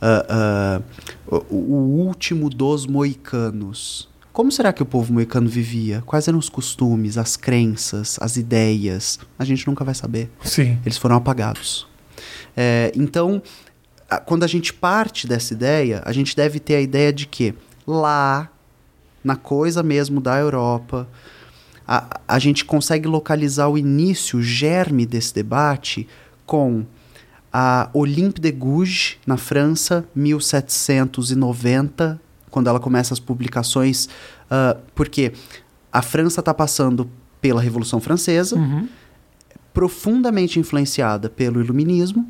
[0.00, 0.82] Uh,
[1.30, 4.08] uh, o, último dos moicanos.
[4.32, 6.02] Como será que o povo moicano vivia?
[6.04, 9.18] Quais eram os costumes, as crenças, as ideias?
[9.38, 10.30] A gente nunca vai saber.
[10.42, 10.78] Sim.
[10.84, 11.86] Eles foram apagados.
[12.56, 13.40] É, então,
[14.26, 17.54] quando a gente parte dessa ideia, a gente deve ter a ideia de que
[17.86, 18.50] lá,
[19.22, 21.08] na coisa mesmo da Europa,
[21.86, 26.08] a, a gente consegue localizar o início, o germe desse debate
[26.46, 26.84] com
[27.56, 34.08] a Olympe de Gouges, na França, 1790, quando ela começa as publicações,
[34.46, 35.32] uh, porque
[35.92, 37.08] a França está passando
[37.40, 38.88] pela Revolução Francesa, uhum.
[39.72, 42.28] profundamente influenciada pelo Iluminismo,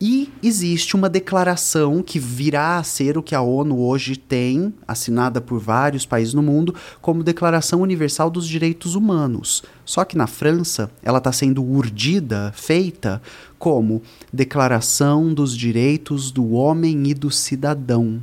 [0.00, 5.40] e existe uma declaração que virá a ser o que a ONU hoje tem, assinada
[5.40, 9.62] por vários países no mundo, como Declaração Universal dos Direitos Humanos.
[9.84, 13.22] Só que na França, ela está sendo urdida, feita,
[13.58, 14.02] como
[14.32, 18.22] Declaração dos Direitos do Homem e do Cidadão.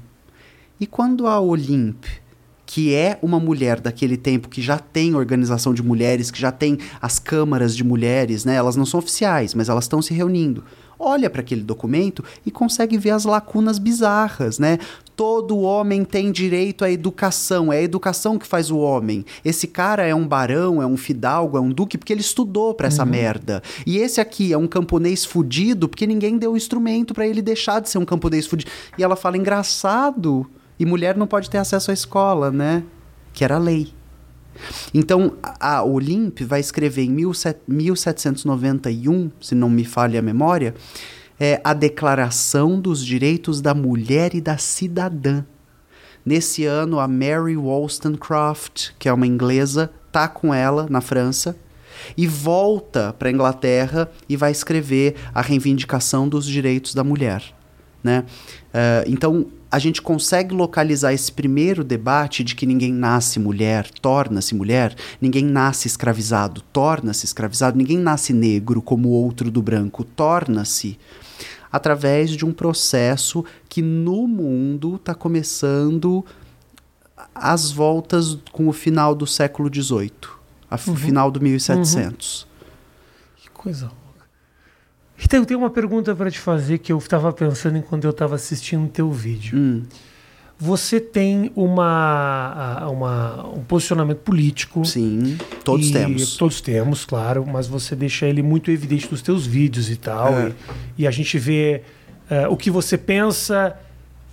[0.79, 2.21] E quando a Olympe
[2.63, 6.77] que é uma mulher daquele tempo que já tem organização de mulheres, que já tem
[7.01, 8.55] as câmaras de mulheres, né?
[8.55, 10.63] Elas não são oficiais, mas elas estão se reunindo
[11.01, 14.77] olha para aquele documento e consegue ver as lacunas bizarras, né?
[15.15, 19.25] Todo homem tem direito à educação, é a educação que faz o homem.
[19.43, 22.87] Esse cara é um barão, é um fidalgo, é um duque porque ele estudou para
[22.87, 23.09] essa uhum.
[23.09, 23.61] merda.
[23.85, 27.89] E esse aqui é um camponês fudido porque ninguém deu instrumento para ele deixar de
[27.89, 28.71] ser um camponês fudido.
[28.97, 32.83] E ela fala engraçado, e mulher não pode ter acesso à escola, né?
[33.33, 34.00] Que era a lei.
[34.93, 37.11] Então, a Olimp vai escrever em
[37.67, 40.73] 1791, se não me falha a memória,
[41.39, 45.43] é a Declaração dos Direitos da Mulher e da Cidadã.
[46.23, 51.55] Nesse ano, a Mary Wollstonecraft, que é uma inglesa, tá com ela na França
[52.15, 57.43] e volta para a Inglaterra e vai escrever a reivindicação dos direitos da mulher.
[58.03, 58.23] Né?
[58.67, 64.53] Uh, então, a gente consegue localizar esse primeiro debate de que ninguém nasce mulher, torna-se
[64.53, 70.99] mulher, ninguém nasce escravizado, torna-se escravizado, ninguém nasce negro como o outro do branco, torna-se
[71.71, 76.25] através de um processo que no mundo está começando
[77.33, 80.11] às voltas com o final do século XVIII,
[80.69, 80.95] a uhum.
[80.97, 82.41] final do 1700.
[82.41, 82.47] Uhum.
[83.37, 84.00] Que coisa
[85.21, 88.33] Rita, eu tenho uma pergunta para te fazer que eu estava pensando enquanto eu estava
[88.33, 89.55] assistindo o teu vídeo.
[89.55, 89.83] Hum.
[90.57, 94.83] Você tem uma, uma, um posicionamento político.
[94.83, 96.37] Sim, todos temos.
[96.37, 100.33] Todos temos, claro, mas você deixa ele muito evidente nos teus vídeos e tal.
[100.33, 100.53] É.
[100.97, 101.83] E, e, a gente vê
[102.31, 103.77] uh, o que você pensa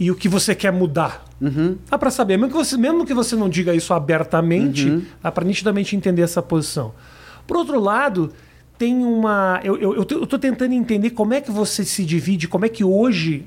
[0.00, 1.22] e o que você quer mudar.
[1.38, 1.76] Uhum.
[1.90, 5.02] Dá para saber, mesmo que, você, mesmo que você não diga isso abertamente, uhum.
[5.22, 6.94] dá para nitidamente entender essa posição.
[7.46, 8.32] Por outro lado,
[8.78, 9.60] tem uma.
[9.64, 12.84] Eu, eu, eu, tô tentando entender como é que você se divide, como é que
[12.84, 13.46] hoje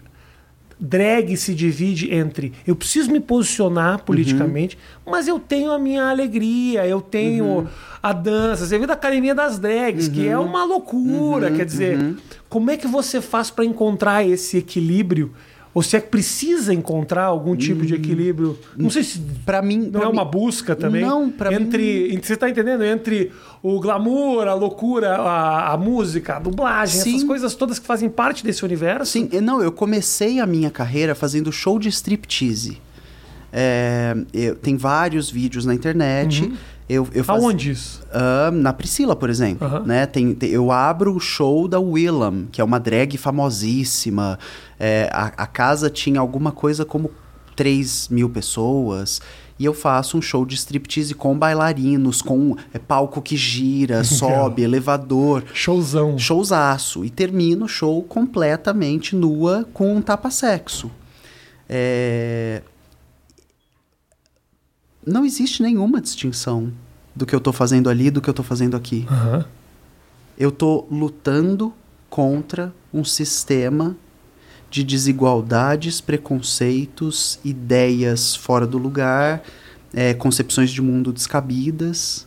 [0.78, 5.12] drag se divide entre eu preciso me posicionar politicamente, uhum.
[5.12, 7.68] mas eu tenho a minha alegria, eu tenho uhum.
[8.02, 10.14] a dança, você vê da academia das drags, uhum.
[10.14, 10.46] que é uhum.
[10.46, 11.56] uma loucura, uhum.
[11.56, 12.18] quer dizer, uhum.
[12.50, 15.32] como é que você faz para encontrar esse equilíbrio?
[15.74, 18.60] Ou se é que precisa encontrar algum tipo de equilíbrio?
[18.76, 21.02] Não sei se para mim não é uma mim, busca também.
[21.02, 22.20] Não, para entre, mim.
[22.22, 22.84] Você está entendendo?
[22.84, 23.32] Entre
[23.64, 27.16] o glamour, a loucura, a, a música, a dublagem, Sim.
[27.16, 29.14] essas coisas todas que fazem parte desse universo.
[29.14, 32.78] Sim, não, eu comecei a minha carreira fazendo show de striptease.
[33.54, 36.44] É, eu, tem vários vídeos na internet.
[36.44, 36.54] Uhum.
[36.92, 37.24] Eu, eu.
[37.26, 38.04] Aonde isso?
[38.08, 39.66] Uh, na Priscila, por exemplo.
[39.66, 39.86] Uhum.
[39.86, 40.06] Né?
[40.06, 44.38] Tem, tem, eu abro o show da Willam, que é uma drag famosíssima.
[44.78, 47.10] É, a, a, casa tinha alguma coisa como
[47.56, 49.22] 3 mil pessoas.
[49.58, 54.64] E eu faço um show de striptease com bailarinos, com é, palco que gira, sobe,
[54.64, 55.46] elevador.
[55.54, 56.20] Showzão.
[56.20, 57.06] Showzaço.
[57.06, 60.92] E termino o show completamente nua com um tapa-sexo.
[61.70, 62.64] É,
[65.06, 66.72] não existe nenhuma distinção
[67.16, 69.06] do que eu estou fazendo ali do que eu estou fazendo aqui.
[69.10, 69.44] Uhum.
[70.38, 71.74] Eu estou lutando
[72.10, 73.96] contra um sistema
[74.70, 79.44] de desigualdades, preconceitos, ideias fora do lugar,
[79.94, 82.26] é, concepções de mundo descabidas.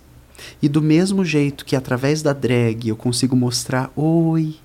[0.61, 4.57] E do mesmo jeito que através da drag eu consigo mostrar, oi,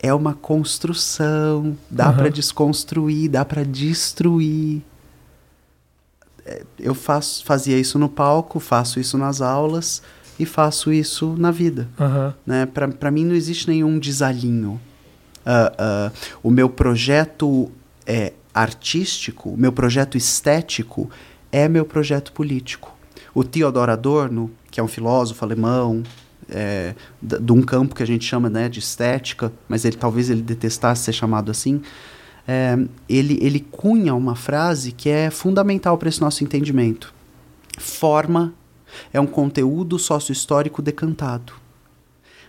[0.00, 2.16] é uma construção, dá Uhum.
[2.16, 4.82] pra desconstruir, dá pra destruir.
[6.48, 10.02] É, Eu faço, fazia isso no palco, faço isso nas aulas
[10.38, 12.34] e faço isso na vida Aham.
[12.46, 12.66] né?
[12.66, 14.80] Para mim não existe nenhum desalinho.
[15.44, 17.70] Ah, ah, o meu projeto
[18.06, 21.10] é artístico, o meu projeto estético
[21.52, 22.96] é meu projeto político.
[23.34, 26.02] O Theodor Adorno, que é um filósofo alemão,
[26.48, 30.42] é, de um campo que a gente chama né, de estética, mas ele talvez ele
[30.42, 31.82] detestasse ser chamado assim,
[32.50, 37.12] é, ele, ele cunha uma frase que é fundamental para esse nosso entendimento.
[37.78, 38.54] Forma
[39.12, 41.52] é um conteúdo sócio-histórico decantado.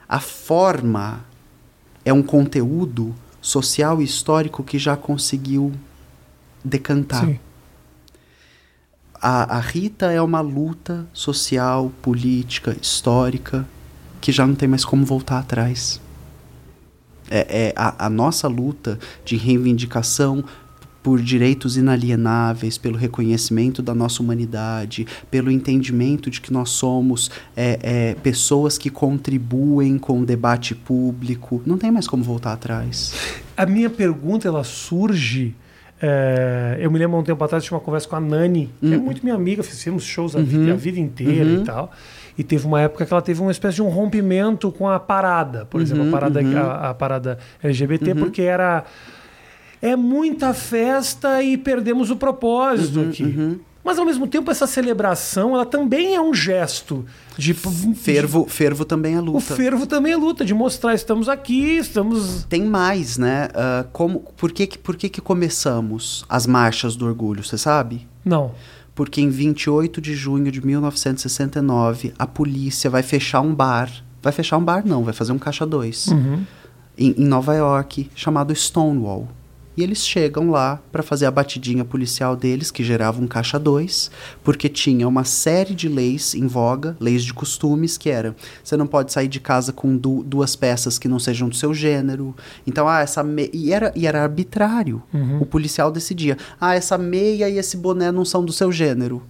[0.07, 1.25] A forma
[2.05, 5.73] é um conteúdo social e histórico que já conseguiu
[6.63, 7.25] decantar.
[7.25, 7.39] Sim.
[9.21, 13.67] A, a Rita é uma luta social, política, histórica,
[14.21, 15.99] que já não tem mais como voltar atrás.
[17.29, 20.43] É, é a, a nossa luta de reivindicação
[21.01, 27.79] por direitos inalienáveis, pelo reconhecimento da nossa humanidade, pelo entendimento de que nós somos é,
[27.81, 31.61] é, pessoas que contribuem com o debate público.
[31.65, 33.13] Não tem mais como voltar atrás.
[33.55, 35.55] A minha pergunta ela surge.
[36.01, 38.69] é, eu me lembro há um tempo atrás, eu tinha uma conversa com a Nani,
[38.79, 39.03] que é Uhum.
[39.03, 41.61] muito minha amiga, fizemos shows a, vida, a vida inteira Uhum.
[41.61, 41.91] e tal.
[42.39, 45.65] E teve uma época que ela teve uma espécie de um rompimento com a parada,
[45.65, 46.57] por exemplo, a Uhum, parada, uhum.
[46.57, 48.85] a, a parada LGBT, porque era.
[49.81, 53.23] É muita festa e perdemos o propósito aqui.
[53.23, 53.59] uhum.
[53.83, 57.05] Mas ao mesmo tempo, essa celebração ela também é um gesto
[57.37, 57.53] de.
[57.53, 59.55] Fervo, fervo também é O luta.
[59.55, 62.43] fervo também é luta, de mostrar estamos aqui, estamos.
[62.49, 63.47] Tem mais, né?
[63.53, 68.05] Ah, como, por que, que- por que, que começamos as marchas do orgulho, você sabe?
[68.23, 68.51] Não.
[68.99, 73.89] Porque em 28 de junho de 1969, a polícia vai fechar um bar.
[74.21, 76.07] Vai fechar um bar, não, vai fazer um caixa 2.
[76.07, 76.43] Uhum.
[76.97, 79.29] Em, em Nova York, chamado Stonewall.
[79.79, 84.11] E eles chegam lá para fazer a batidinha policial deles, que gerava um caixa 2,
[84.43, 88.85] porque tinha uma série de leis em voga, leis de costumes, que era: você não
[88.85, 92.35] pode sair de casa com du- duas peças que não sejam do seu gênero.
[92.67, 93.49] Então, ah, essa me...
[93.53, 95.01] e, era, e era arbitrário.
[95.13, 95.39] Uhum.
[95.39, 99.23] O policial decidia: ah, essa meia e esse boné não são do seu gênero.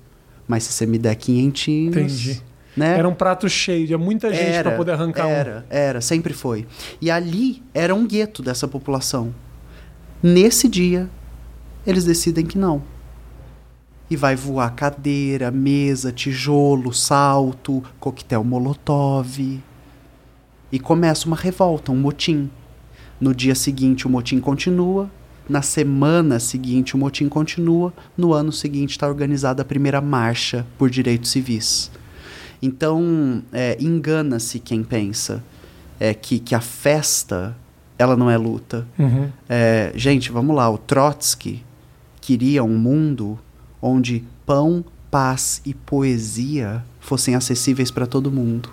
[0.48, 1.96] Mas se você me der quinhentinhos.
[1.96, 2.42] Entendi.
[2.76, 2.98] Né?
[2.98, 5.30] Era um prato cheio, tinha muita gente para poder arrancar um.
[5.30, 6.66] era, Era, sempre foi.
[7.00, 9.32] E ali era um gueto dessa população.
[10.22, 11.10] Nesse dia,
[11.88, 12.82] eles decidem que não.
[14.10, 19.62] E vai voar cadeira, mesa, tijolo, salto, coquetel molotov.
[20.72, 22.50] E começa uma revolta, um motim.
[23.20, 25.10] No dia seguinte, o motim continua.
[25.48, 27.94] Na semana seguinte, o motim continua.
[28.18, 31.90] No ano seguinte, está organizada a primeira marcha por direitos civis.
[32.62, 35.42] Então, é, engana-se quem pensa
[35.98, 37.56] é, que, que a festa
[38.00, 38.88] ela não é luta.
[38.98, 39.30] Uhum.
[39.48, 40.70] É, gente, vamos lá.
[40.70, 41.64] O Trotsky
[42.22, 43.38] queria um mundo
[43.82, 48.70] onde pão, paz e poesia fossem acessíveis para todo mundo.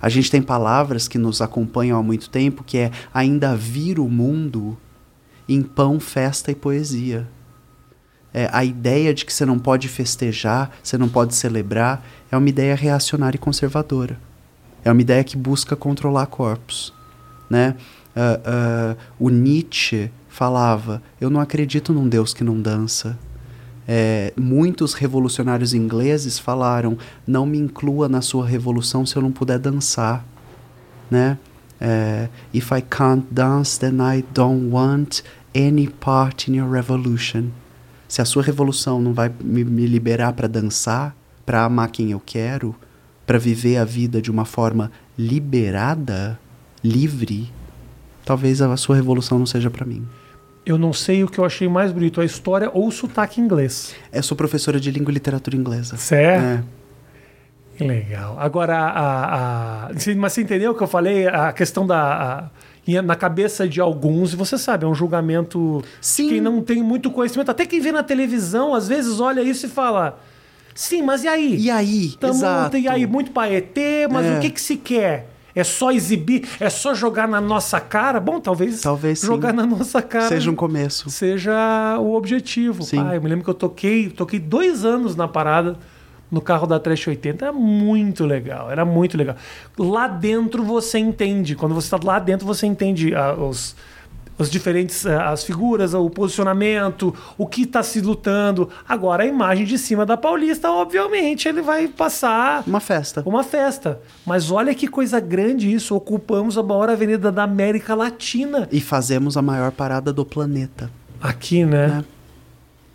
[0.00, 4.08] A gente tem palavras que nos acompanham há muito tempo que é ainda vir o
[4.08, 4.76] mundo
[5.48, 7.26] em pão, festa e poesia.
[8.34, 12.48] É, a ideia de que você não pode festejar, você não pode celebrar, é uma
[12.48, 14.20] ideia reacionária e conservadora.
[14.84, 16.92] É uma ideia que busca controlar corpos.
[17.48, 17.74] Né?
[18.14, 23.18] Ah, ah, o Nietzsche falava: Eu não acredito num Deus que não dança.
[23.90, 29.58] É, muitos revolucionários ingleses falaram: Não me inclua na sua revolução se eu não puder
[29.58, 30.24] dançar.
[31.10, 31.38] Né?
[31.80, 35.22] É, If I can't dance, then I don't want
[35.54, 37.50] any part in your revolution.
[38.06, 42.20] Se a sua revolução não vai me, me liberar para dançar, para amar quem eu
[42.24, 42.74] quero,
[43.26, 46.38] para viver a vida de uma forma liberada,
[46.82, 47.50] livre,
[48.28, 50.06] talvez a sua revolução não seja para mim.
[50.66, 53.94] Eu não sei o que eu achei mais bonito, a história ou o sotaque inglês.
[54.12, 55.96] Eu sou professora de língua e literatura inglesa.
[55.96, 56.44] Certo?
[56.44, 56.62] É.
[57.78, 58.36] Que legal.
[58.38, 61.26] Agora, a, a- mas você entendeu o que eu falei?
[61.26, 62.50] A questão da.
[62.52, 66.24] a- na cabeça de alguns, e você sabe, é um julgamento Sim.
[66.24, 67.50] de quem não tem muito conhecimento.
[67.50, 70.18] Até quem vê na televisão, às vezes olha isso e fala:
[70.74, 71.56] Sim, mas e aí?
[71.56, 72.10] E aí?
[72.20, 72.76] Tamo- Exato.
[72.76, 74.36] E aí, muito paetê, mas É.
[74.36, 75.28] o que, que se quer?
[75.58, 76.48] É só exibir?
[76.60, 78.20] É só jogar na nossa cara?
[78.20, 79.26] Bom, talvez, Talvez sim.
[79.26, 81.10] jogar na nossa cara Seja um começo.
[81.10, 82.84] seja o objetivo.
[82.84, 83.00] Sim.
[83.04, 85.76] Ah, eu me lembro que eu toquei, toquei dois anos na parada
[86.30, 87.44] no carro da Trash 80.
[87.46, 89.34] Era muito legal, era muito legal.
[89.76, 91.56] Lá dentro você entende.
[91.56, 93.74] Quando você está lá dentro, você entende ah, os.
[94.38, 98.68] As diferentes eh, as figuras, o posicionamento, o que está se lutando.
[98.88, 103.22] Agora, a imagem de cima da Paulista, obviamente, ele vai passar Uma festa.
[103.26, 104.00] uma festa.
[104.24, 105.94] Mas olha que coisa grande isso.
[105.94, 108.68] Ocupamos a maior avenida da América Latina.
[108.70, 110.90] E fazemos a maior parada do planeta.
[111.20, 112.04] Aqui, né?
[112.04, 112.17] É.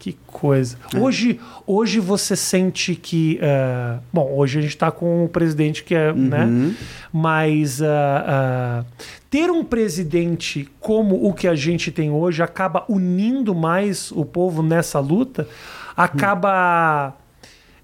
[0.03, 0.75] Que coisa.
[0.99, 3.39] Hoje, hoje você sente que.
[3.41, 6.11] eh, bom, hoje a gente está com o presidente que é.
[6.11, 6.75] Né?
[7.13, 8.85] Mas ah, ah,
[9.29, 14.61] ter um presidente como o que a gente tem hoje acaba unindo mais o povo
[14.61, 15.47] nessa luta,
[15.95, 17.15] acaba.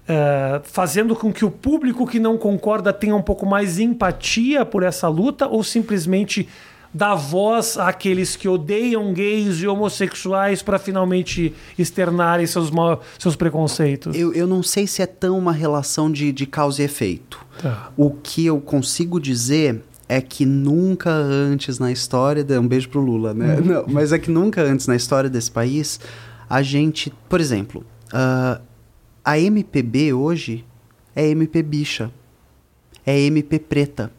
[0.06, 4.82] eh, fazendo com que o público que não concorda tenha um pouco mais empatia por
[4.82, 6.46] essa luta ou simplesmente
[6.92, 12.70] dá voz àqueles que odeiam gays e homossexuais para finalmente externarem seus,
[13.18, 14.16] seus preconceitos?
[14.16, 17.44] Eu, eu não sei se é tão uma relação de, de causa e efeito.
[17.62, 17.92] Tá.
[17.96, 22.42] O que eu consigo dizer é que nunca antes na história.
[22.42, 23.60] de- Um beijo pro Lula, né?
[23.60, 26.00] Não, mas é que nunca antes na história desse país
[26.48, 27.12] a gente.
[27.28, 28.60] Por exemplo, ah,
[29.24, 30.64] a MPB hoje
[31.14, 32.10] é MP bicha.
[33.06, 34.10] É MP preta.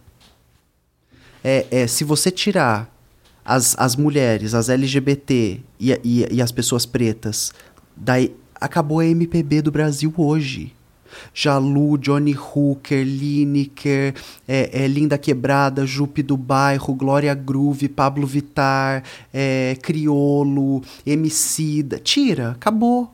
[1.43, 2.89] É, é, se você tirar
[3.43, 7.53] as, as mulheres, as LGBT e, e, e as pessoas pretas,
[7.95, 10.73] daí acabou a MPB do Brasil hoje.
[11.33, 14.13] Jalu, Johnny Hooker, Lineker,
[14.47, 21.99] é, é, Linda Quebrada, Jupe do Bairro, Glória Groove, Pablo Vittar, é, Criolo, Emicida.
[21.99, 23.13] Tira, acabou.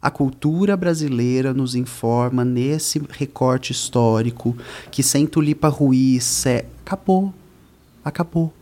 [0.00, 4.56] A cultura brasileira nos informa nesse recorte histórico
[4.90, 6.64] que sem Tulipa Ruiz é...
[6.84, 7.34] acabou.
[8.04, 8.52] Acabou.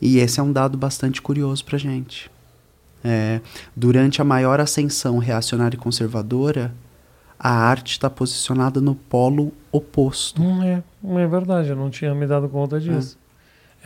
[0.00, 2.30] E esse é um dado bastante curioso pra gente.
[3.04, 3.40] É,
[3.74, 6.74] durante a maior ascensão reacionária e conservadora,
[7.38, 10.40] a arte está posicionada no polo oposto.
[10.42, 13.18] Hum, é, é verdade, eu não tinha me dado conta disso.
[13.18, 13.21] É,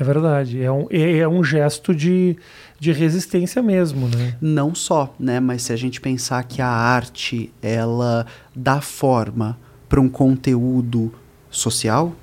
[0.05, 0.62] verdade.
[0.62, 2.36] É um, é, é um gesto de,
[2.78, 4.36] de resistência mesmo, né?
[4.40, 5.40] Não só, né?
[5.40, 11.12] Mas se a gente pensar que a arte ela dá forma para um conteúdo
[11.51, 12.14] social,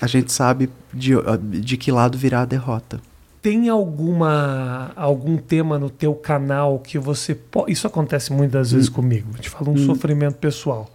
[0.00, 1.12] a gente sabe de,
[1.60, 3.00] de que lado virá a derrota.
[3.42, 7.70] Tem alguma algum tema no teu canal que você pode.
[7.70, 9.28] Isso acontece muitas vezes comigo.
[9.38, 10.90] Te falo um sofrimento pessoal.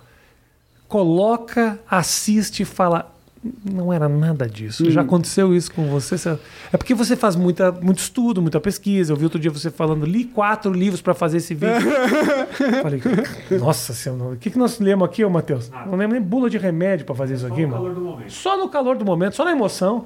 [0.88, 3.11] Coloca, assiste e fala.
[3.66, 4.89] Não era nada disso.
[4.92, 6.16] Já aconteceu isso com você?
[6.72, 9.12] É porque você faz muita, muito estudo, muita pesquisa.
[9.14, 11.89] Eu vi outro dia você falando, li quatro livros para fazer esse vídeo.
[12.84, 13.02] Falei,
[13.60, 15.72] nossa senhora, o que, que nós lemos aqui, ô Matheus?
[15.88, 17.84] Não lembro nem bula de remédio para fazer isso aqui, mano.
[18.30, 20.06] Só no calor do momento, só na emoção.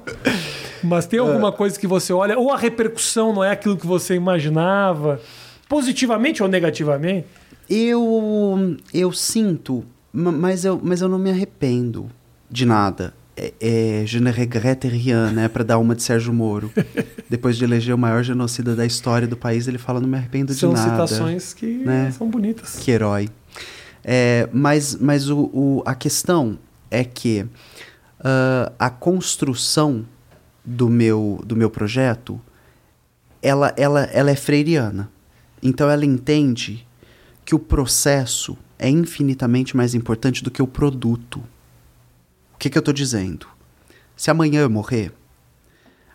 [0.82, 4.14] Mas tem alguma coisa que você olha, ou a repercussão não é aquilo que você
[4.14, 5.20] imaginava,
[5.68, 7.26] positivamente ou negativamente?
[7.68, 12.06] Eu, eu sinto, ma- mas eu, mas eu não me arrependo
[12.50, 13.12] de nada.
[13.36, 15.46] É, é, je ne regrette rien, né?
[15.48, 16.72] Pra dar uma de Sérgio Moro.
[17.28, 20.54] Depois de eleger o maior genocida da história do país, ele fala: não me arrependo
[20.54, 20.90] de São nada.
[21.06, 22.10] citações que né?
[22.16, 22.76] são bonitas.
[22.80, 23.28] Que herói.
[24.02, 26.58] É, mas mas o, o- a questão
[26.90, 27.44] é que
[28.20, 30.06] ah, a construção
[30.64, 32.40] do meu, do meu projeto
[33.42, 35.10] ela, ela, ela é freiriana.
[35.62, 36.86] Então ela entende
[37.44, 41.42] que o processo é infinitamente mais importante do que o produto.
[42.56, 43.46] O que, que eu estou dizendo?
[44.16, 45.12] Se amanhã eu morrer,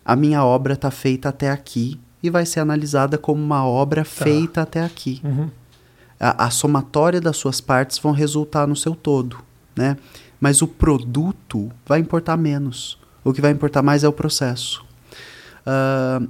[0.04, 4.62] a minha obra está feita até aqui e vai ser analisada como uma obra feita
[4.62, 5.48] até aqui Uhum.
[6.18, 9.38] a, a somatória das suas partes vão resultar no seu todo,
[9.76, 9.96] né?
[10.40, 12.98] Mas o produto vai importar menos.
[13.22, 14.84] O que vai importar mais é o processo.
[15.64, 16.20] Ah,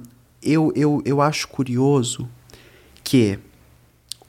[0.43, 2.29] eu, eu, eu acho curioso
[3.03, 3.39] que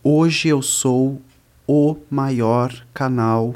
[0.03, 1.21] hoje eu sou
[1.67, 3.55] o maior canal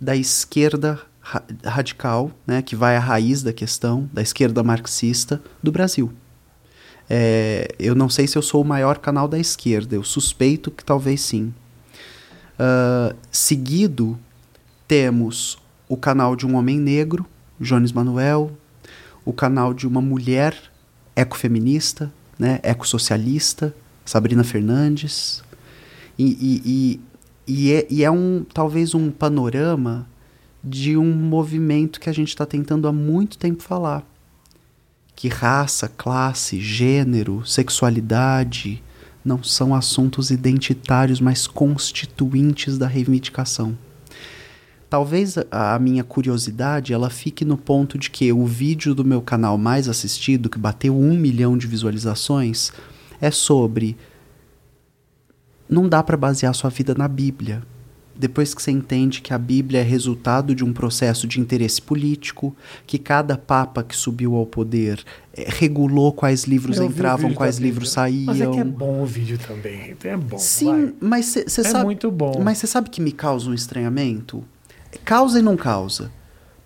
[0.00, 5.72] da esquerda ra- radical, né, que vai à raiz da questão, da esquerda marxista do
[5.72, 6.12] Brasil.
[7.10, 10.84] É, eu não sei se eu sou o maior canal da esquerda, eu suspeito que
[10.84, 11.52] talvez sim.
[12.58, 14.18] Ah, seguido,
[14.88, 15.58] temos
[15.88, 17.26] o canal de um homem negro,
[17.60, 18.50] Jones Manuel,
[19.24, 20.56] o canal de uma mulher
[21.14, 23.74] ecofeminista, né, ecossocialista,
[24.04, 25.42] Sabrina Fernandes.
[26.18, 27.00] E, e, e,
[27.46, 30.06] e é, e é um talvez um panorama
[30.62, 34.04] de um movimento que a gente está tentando há muito tempo falar
[35.16, 38.82] que raça, classe, gênero, sexualidade
[39.24, 43.76] não são assuntos identitários, mas constituintes da reivindicação.
[44.88, 49.20] Talvez a, a minha curiosidade ela fique no ponto de que o vídeo do meu
[49.20, 52.70] canal mais assistido, que bateu um milhão de visualizações,
[53.20, 53.96] é sobre
[55.68, 57.62] não dá para basear sua vida na Bíblia.
[58.18, 62.54] Depois que você entende que a Bíblia é resultado de um processo de interesse político,
[62.86, 65.02] que cada papa que subiu ao poder
[65.36, 68.26] é, regulou quais livros entravam, quais livros saíam.
[68.26, 69.96] Mas é que é bom o vídeo também.
[70.04, 70.38] É bom.
[70.38, 70.94] Sim, vai.
[71.00, 71.84] mas você É sabe.
[71.84, 72.40] muito bom.
[72.42, 74.42] Mas você sabe que me causa um estranhamento?
[75.04, 76.10] Causa e não causa.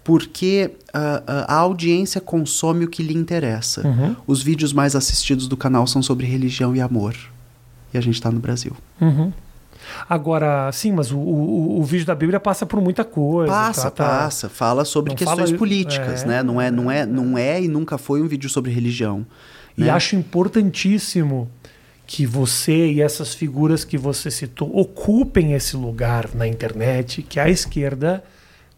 [0.05, 3.87] Porque ah, a audiência consome o que lhe interessa.
[3.87, 4.17] Uhum.
[4.27, 7.15] Os vídeos mais assistidos do canal são sobre religião e amor.
[7.93, 8.77] E a gente está no Brasil.
[9.01, 9.33] Uhum.
[10.09, 13.53] Agora, sim, mas o, o, o vídeo da Bíblia passa por muita coisa.
[13.53, 14.49] Passa, trata- passa.
[14.49, 16.43] Fala sobre Não questões fala- políticas, é, né?
[16.43, 19.27] Não é, não, é, não é e nunca foi um vídeo sobre religião.
[19.77, 19.91] E né?
[19.91, 21.49] acho importantíssimo
[22.07, 27.49] que você e essas figuras que você citou ocupem esse lugar na internet, que a
[27.49, 28.23] esquerda,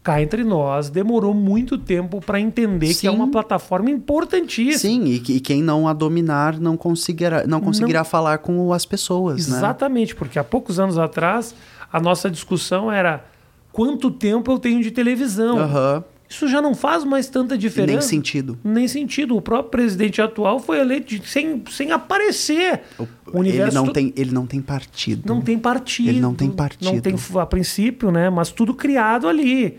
[0.03, 3.15] cá entre nós, demorou muito tempo para entender que é Sim.
[3.15, 4.77] uma plataforma importantíssima.
[4.77, 8.85] Sim, e, que- e quem não a dominar não conseguirá, não conseguirá falar com as
[8.85, 9.57] pessoas, né?
[9.57, 11.55] Exatamente, porque há poucos anos atrás
[11.91, 13.23] a nossa discussão era
[13.71, 15.57] quanto tempo eu tenho de televisão.
[15.57, 16.03] Aham.
[16.29, 17.99] Isso já não faz mais tanta diferença.
[17.99, 18.57] Nem sentido.
[18.63, 19.35] Nem sentido.
[19.37, 22.81] O próprio presidente atual foi eleito sem, sem aparecer.
[22.97, 25.21] O ele, universo não to- tem, ele não tem partido.
[25.31, 26.09] não tem partido.
[26.09, 26.91] Ele não tem partido.
[26.91, 28.31] Não tem a princípio, né?
[28.31, 29.77] Mas tudo criado ali.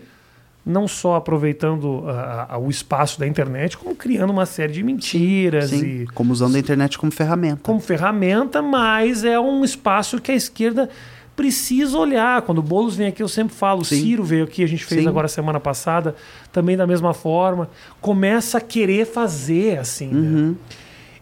[0.65, 5.69] Não só aproveitando ah, ah, o espaço da internet, como criando uma série de mentiras
[5.69, 7.59] Sim, e como usando a internet como ferramenta.
[7.61, 10.89] como ferramenta, mas é um espaço que a esquerda
[11.35, 12.41] precisa olhar.
[12.41, 14.01] Quando o Boulos vem aqui, eu sempre falo, o Sim.
[14.01, 15.07] Ciro veio aqui, a gente fez Sim.
[15.07, 16.15] agora semana passada,
[16.51, 17.69] também da mesma forma.
[18.01, 20.07] Começa a querer fazer, assim.
[20.07, 20.19] né?
[20.19, 20.55] Uhum.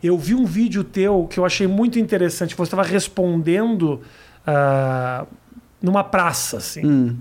[0.02, 2.56] Eu vi um vídeo teu que eu achei muito interessante.
[2.56, 4.02] Você estava respondendo
[4.46, 5.26] ah,
[5.82, 6.86] numa praça, assim.
[6.86, 7.16] Hum.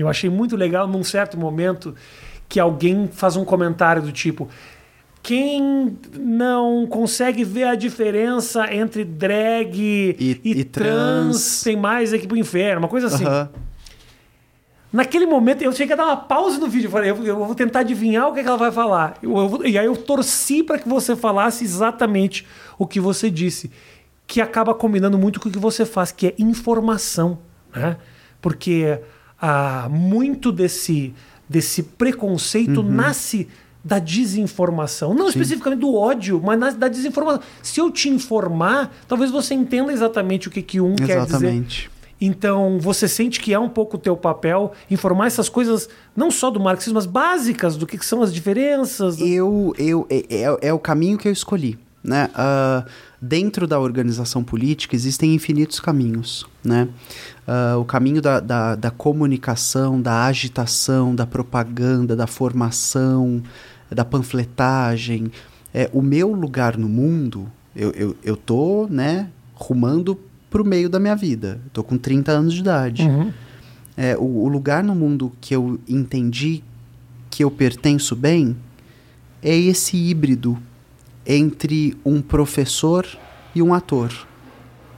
[0.00, 1.94] Eu achei muito legal num certo momento
[2.48, 4.48] que alguém faz um comentário do tipo:
[5.22, 10.92] quem não consegue ver a diferença entre drag e, E- e trans,
[11.36, 11.62] trans.
[11.62, 13.24] tem mais aqui pro inferno, uma coisa assim.
[14.92, 16.88] Naquele momento, eu cheguei a dar uma pausa no vídeo.
[16.88, 19.14] Eu falei, eu, eu vou tentar adivinhar o que, é que ela vai falar.
[19.22, 22.44] Eu- eu e aí eu torci para que você falasse exatamente
[22.76, 23.70] o que você disse.
[24.26, 27.38] Que acaba combinando muito com o que você faz, que é informação.
[27.74, 27.96] Né?
[28.40, 28.98] Porque
[29.40, 31.14] ah, muito desse,
[31.48, 33.48] desse preconceito nasce
[33.82, 35.14] da desinformação.
[35.14, 37.40] Não especificamente do ódio, mas nasce da desinformação.
[37.62, 41.36] Se eu te informar, talvez você entenda exatamente o que, que um quer dizer.
[41.36, 41.90] Exatamente.
[42.20, 46.50] Então, você sente que é um pouco o teu papel informar essas coisas, não só
[46.50, 49.18] do marxismo, mas básicas, do que, que são as diferenças.
[49.18, 51.78] Eu, eu, é, é- é o caminho que eu escolhi.
[52.02, 52.30] Né?
[52.34, 52.84] Ah,
[53.20, 56.46] dentro da organização política existem infinitos caminhos.
[56.62, 56.88] Né?
[57.52, 63.42] Ah, o caminho da, da, da comunicação, da agitação, da propaganda, da formação,
[63.90, 65.32] da panfletagem.
[65.74, 70.16] É, o meu lugar no mundo, eu, eu, eu tô né, rumando
[70.48, 71.60] pro meio da minha vida.
[71.64, 73.02] Eu tô com 30 anos de idade.
[73.02, 73.32] Uhum.
[73.96, 76.62] É, o, o lugar no mundo que eu entendi
[77.28, 78.56] que eu pertenço bem
[79.42, 80.56] é esse híbrido
[81.26, 83.04] entre um professor
[83.56, 84.29] e um ator.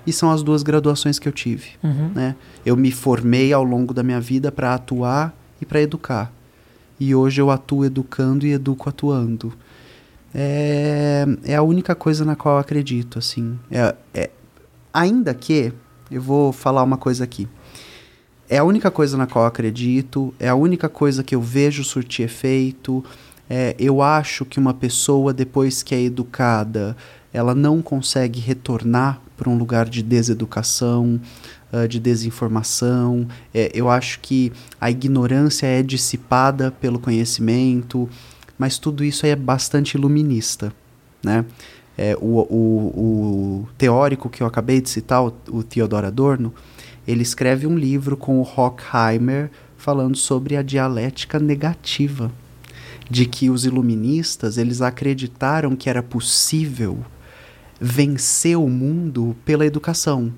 [0.07, 1.71] E são as duas graduações que eu tive.
[1.83, 2.11] Uhum.
[2.15, 2.37] Né?
[2.65, 6.33] Eu me formei ao longo da minha vida para atuar e para educar.
[6.99, 9.53] E hoje eu atuo educando e educo atuando.
[10.35, 13.59] É, é a única coisa na qual eu acredito, assim.
[13.71, 14.31] É, é-
[14.93, 15.73] ainda que,
[16.11, 17.49] eu vou falar uma coisa aqui.
[18.49, 21.83] É a única coisa na qual eu acredito, é a única coisa que eu vejo
[21.85, 23.05] surtir efeito.
[23.49, 26.97] É, eu acho que uma pessoa, depois que é educada,
[27.33, 31.21] ela não consegue retornar para um lugar de deseducação,
[31.73, 33.27] ah, de desinformação.
[33.53, 38.09] É, eu acho que a ignorância é dissipada pelo conhecimento,
[38.57, 40.73] mas tudo isso é bastante iluminista,
[41.25, 41.45] né?
[41.99, 46.55] É, o, o, o teórico que eu acabei de citar, o, o Theodor Adorno,
[47.07, 52.31] ele escreve um livro com o Horkheimer falando sobre a dialética negativa,
[53.11, 57.05] de que os iluministas eles acreditaram que era possível
[57.83, 60.33] vencer o mundo pela educação.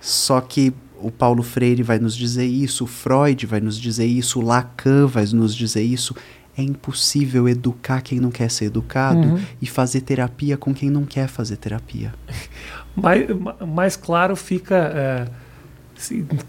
[0.00, 4.40] Só que o Paulo Freire vai nos dizer isso, o Freud vai nos dizer isso,
[4.40, 6.16] o Lacan vai nos dizer isso.
[6.56, 9.40] É impossível educar quem não quer ser educado Uhum.
[9.60, 12.14] e fazer terapia com quem não quer fazer terapia.
[12.94, 13.26] Mais,
[13.66, 15.28] mais claro fica é,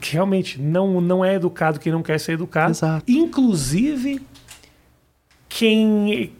[0.02, 2.72] que realmente não, não é educado quem não quer ser educado.
[2.72, 3.06] Exato.
[3.10, 4.22] Inclusive,
[5.56, 6.32] quem.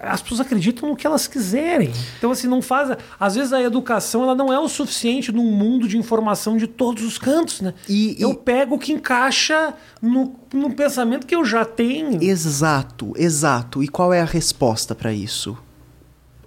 [0.00, 1.90] As pessoas acreditam no que elas quiserem.
[2.16, 2.96] Então, assim, não faz.
[3.20, 7.04] Às vezes a educação ela não é o suficiente num mundo de informação de todos
[7.04, 7.74] os cantos, né?
[7.86, 12.22] E, Eu e- pego o que encaixa no, no pensamento que eu já tenho.
[12.22, 13.82] Exato, exato.
[13.82, 15.56] E qual é a resposta para isso?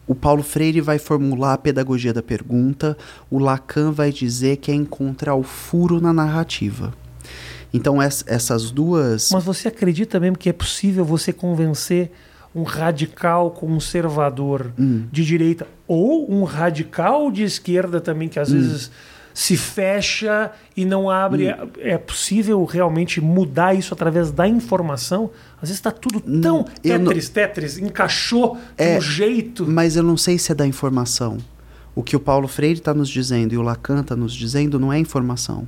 [0.07, 2.97] O Paulo Freire vai formular a pedagogia da pergunta,
[3.29, 6.91] o Lacan vai dizer que é encontrar o furo na narrativa.
[7.73, 9.29] Então ess- essas duas.
[9.31, 12.11] Mas você acredita mesmo que é possível você convencer
[12.55, 15.05] um radical conservador Hum.
[15.11, 18.41] de direita ou um radical de esquerda também que Hum.
[18.41, 18.91] às vezes
[19.33, 21.53] se fecha e não abre?
[21.53, 21.69] Hum.
[21.79, 25.29] É possível realmente mudar isso através da informação?
[25.57, 29.65] Às vezes está tudo tão Hum, eu não- Tetris, Tetris, encaixou de É, um jeito.
[29.67, 31.37] Mas eu não sei se é da informação.
[31.95, 34.91] O que o Paulo Freire está nos dizendo e o Lacan está nos dizendo não
[34.91, 35.67] é informação.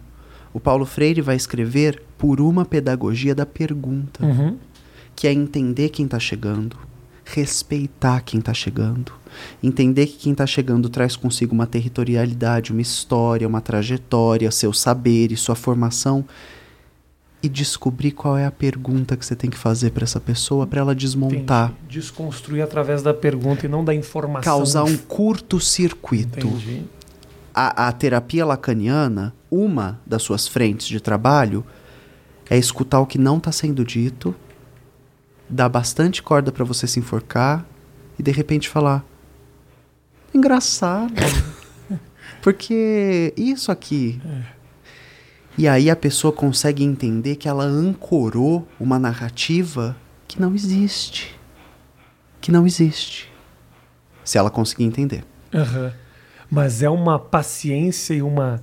[0.53, 4.57] O Paulo Freire vai escrever por uma pedagogia da pergunta, Uhum.
[5.15, 6.77] que é entender quem está chegando,
[7.23, 9.13] respeitar quem está chegando,
[9.63, 15.31] entender que quem está chegando traz consigo uma territorialidade, uma história, uma trajetória, seu saber
[15.31, 16.25] e sua formação
[17.43, 20.81] e descobrir qual é a pergunta que você tem que fazer para essa pessoa para
[20.81, 21.99] ela desmontar, Entendi.
[21.99, 24.43] Desconstruir através da pergunta e não da informação.
[24.57, 26.47] causar um curto-circuito.
[27.53, 31.63] A, a terapia lacaniana, uma das suas frentes de trabalho
[32.49, 34.33] é escutar o que não está sendo dito,
[35.47, 37.65] dar bastante corda para você se enforcar
[38.17, 39.05] e de repente falar:
[40.33, 41.13] engraçado.
[42.41, 44.19] Porque isso aqui.
[45.57, 49.95] E aí a pessoa consegue entender que ela ancorou uma narrativa
[50.27, 51.37] que não existe.
[52.39, 53.31] Que não existe.
[54.23, 55.23] Se ela conseguir entender.
[55.53, 55.93] Aham.
[56.49, 58.61] Mas é uma paciência e uma.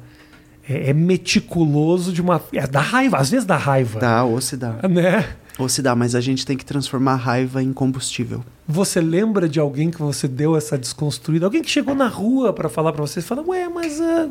[0.69, 2.43] É, é meticuloso de uma.
[2.53, 3.99] É da raiva, às vezes dá raiva.
[3.99, 4.77] Dá, ou se dá.
[4.89, 5.25] Né?
[5.59, 8.45] Ou se dá, mas a gente tem que transformar a raiva em combustível.
[8.67, 11.47] Você lembra de alguém que você deu essa desconstruída?
[11.47, 14.01] Alguém que chegou na rua pra falar pra você e fala, ué, mas.
[14.01, 14.29] ah,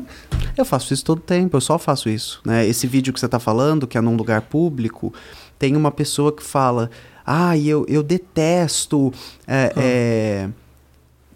[0.56, 2.40] Eu faço isso todo tempo, eu só faço isso.
[2.46, 2.66] Né?
[2.66, 5.12] Esse vídeo que você tá falando, que é num lugar público,
[5.58, 6.90] tem uma pessoa que fala:
[7.26, 9.12] Ah, eu, eu detesto
[9.46, 10.48] é, é,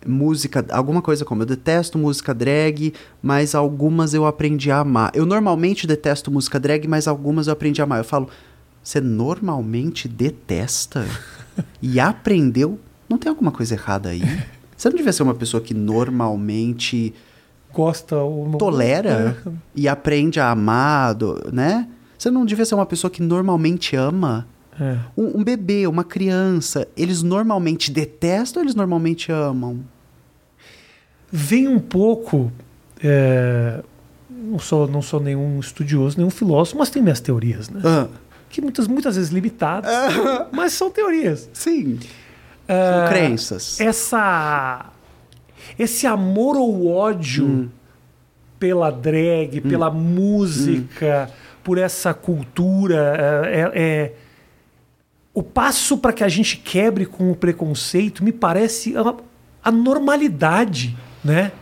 [0.06, 2.92] música, alguma coisa como eu detesto música drag,
[3.22, 5.10] mas algumas eu aprendi a amar.
[5.14, 7.98] Eu normalmente detesto música drag, mas algumas eu aprendi a amar.
[7.98, 8.28] Eu falo,
[8.82, 11.06] você normalmente detesta
[11.80, 12.78] e aprendeu?
[13.08, 14.22] Não tem alguma coisa errada aí?
[14.76, 17.14] Você não devia ser uma pessoa que normalmente
[17.72, 18.58] gosta ou não.
[18.58, 19.36] tolera
[19.74, 21.16] e aprende a amar,
[21.52, 21.88] né?
[22.18, 24.46] Você não devia ser uma pessoa que normalmente ama.
[24.80, 24.96] É.
[25.16, 29.80] Um, um bebê, uma criança, eles normalmente detestam ou eles normalmente amam?
[31.30, 32.50] Vem um pouco.
[33.02, 33.82] é,
[34.30, 37.80] Não, sou, não sou nenhum estudioso, nenhum filósofo, mas tenho minhas teorias, né?
[37.84, 38.08] Ah,
[38.50, 39.90] Que muitas, muitas vezes limitadas,
[40.52, 41.48] mas são teorias.
[41.52, 41.98] sim.
[42.68, 43.80] Ah, São crenças.
[43.80, 44.86] essa
[45.78, 47.68] esse amor ou ódio Hum.
[48.58, 51.28] pela drag, pela música,
[51.64, 53.14] por essa cultura,
[53.48, 54.12] é, é- é-
[55.34, 59.14] o passo para que a gente quebre com o preconceito me parece a,
[59.64, 61.52] a normalidade, né?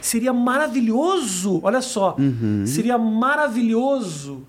[0.00, 2.64] Seria maravilhoso, olha só, Uhum.
[2.66, 4.46] seria maravilhoso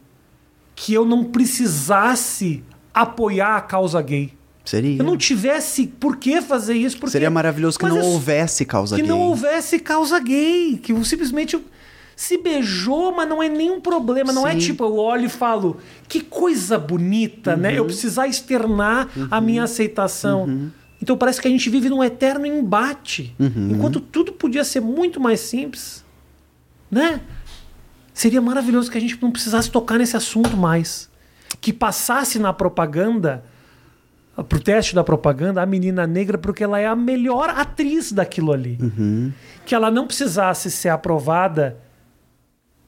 [0.74, 2.63] que eu não precisasse
[2.93, 4.34] apoiar a causa gay.
[4.63, 4.97] Seria.
[4.99, 6.97] Eu não tivesse por que fazer isso.
[6.97, 9.09] Porque, Seria maravilhoso que Mas não houvesse causa que gay.
[9.09, 10.78] não houvesse causa gay.
[10.78, 11.59] Que simplesmente
[12.22, 14.32] se beijou, mas não é nenhum problema.
[14.32, 14.59] Não é Sim.
[14.59, 17.72] tipo, eu olho e falo, que coisa bonita, né?
[17.72, 17.78] Uhum.
[17.78, 20.72] Eu precisar externar a minha aceitação.
[21.01, 23.36] Então parece que a gente vive num eterno embate.
[23.39, 23.72] Uhum.
[23.72, 26.05] Enquanto tudo podia ser muito mais simples,
[26.91, 27.22] né?
[28.13, 31.09] Seria maravilhoso que a gente não precisasse tocar nesse assunto mais.
[31.59, 33.43] Que passasse na propaganda,
[34.47, 38.78] pro teste da propaganda, a menina negra, porque ela é a melhor atriz daquilo ali.
[38.80, 39.34] Uhum.
[39.65, 41.80] Que ela não precisasse ser aprovada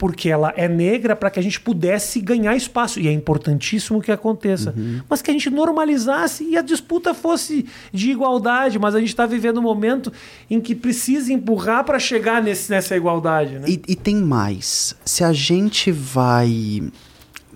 [0.04, 3.00] porque ela é negra para que a gente pudesse ganhar espaço.
[3.00, 4.76] E é importantíssimo que aconteça.
[5.08, 8.78] Mas que a gente normalizasse e a disputa fosse de igualdade.
[8.78, 10.12] Mas a gente está vivendo um momento
[10.50, 13.60] em que precisa empurrar para chegar nesse, nessa igualdade.
[13.60, 13.66] Né?
[13.66, 14.94] E, e tem mais.
[15.06, 16.84] Se a gente vai.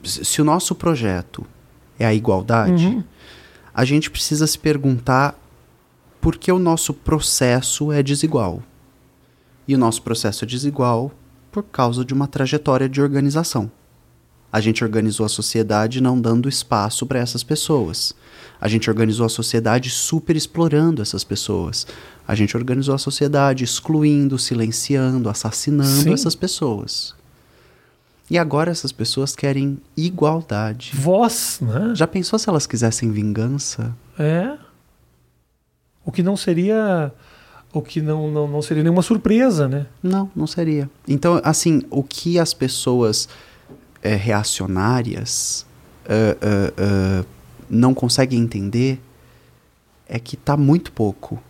[0.01, 1.45] Se se o nosso projeto
[1.99, 3.03] é a igualdade, Uhum.
[3.73, 5.37] a gente precisa se perguntar
[6.21, 8.63] por que o nosso processo é desigual.
[9.67, 11.11] E o nosso processo é desigual
[11.51, 13.71] por causa de uma trajetória de organização.
[14.51, 18.15] A gente organizou a sociedade não dando espaço para essas pessoas.
[18.59, 21.85] A gente organizou a sociedade super explorando essas pessoas.
[22.27, 26.13] A gente organizou a sociedade excluindo, silenciando, assassinando Sim.
[26.13, 27.13] essas pessoas.
[28.29, 30.91] E agora essas pessoas querem igualdade.
[30.93, 31.93] Voz, né?
[31.95, 33.95] Já pensou se elas quisessem vingança?
[34.19, 34.57] É.
[36.03, 37.13] O que não seria.
[37.77, 39.85] O que não, não, não seria nenhuma surpresa, né?
[40.01, 40.89] Não, não seria.
[41.07, 43.29] Então, assim, o que as pessoas
[44.01, 45.65] eh, reacionárias
[46.05, 47.25] eh, eh, eh,
[47.69, 48.99] não conseguem entender
[50.07, 51.41] é que tá muito pouco.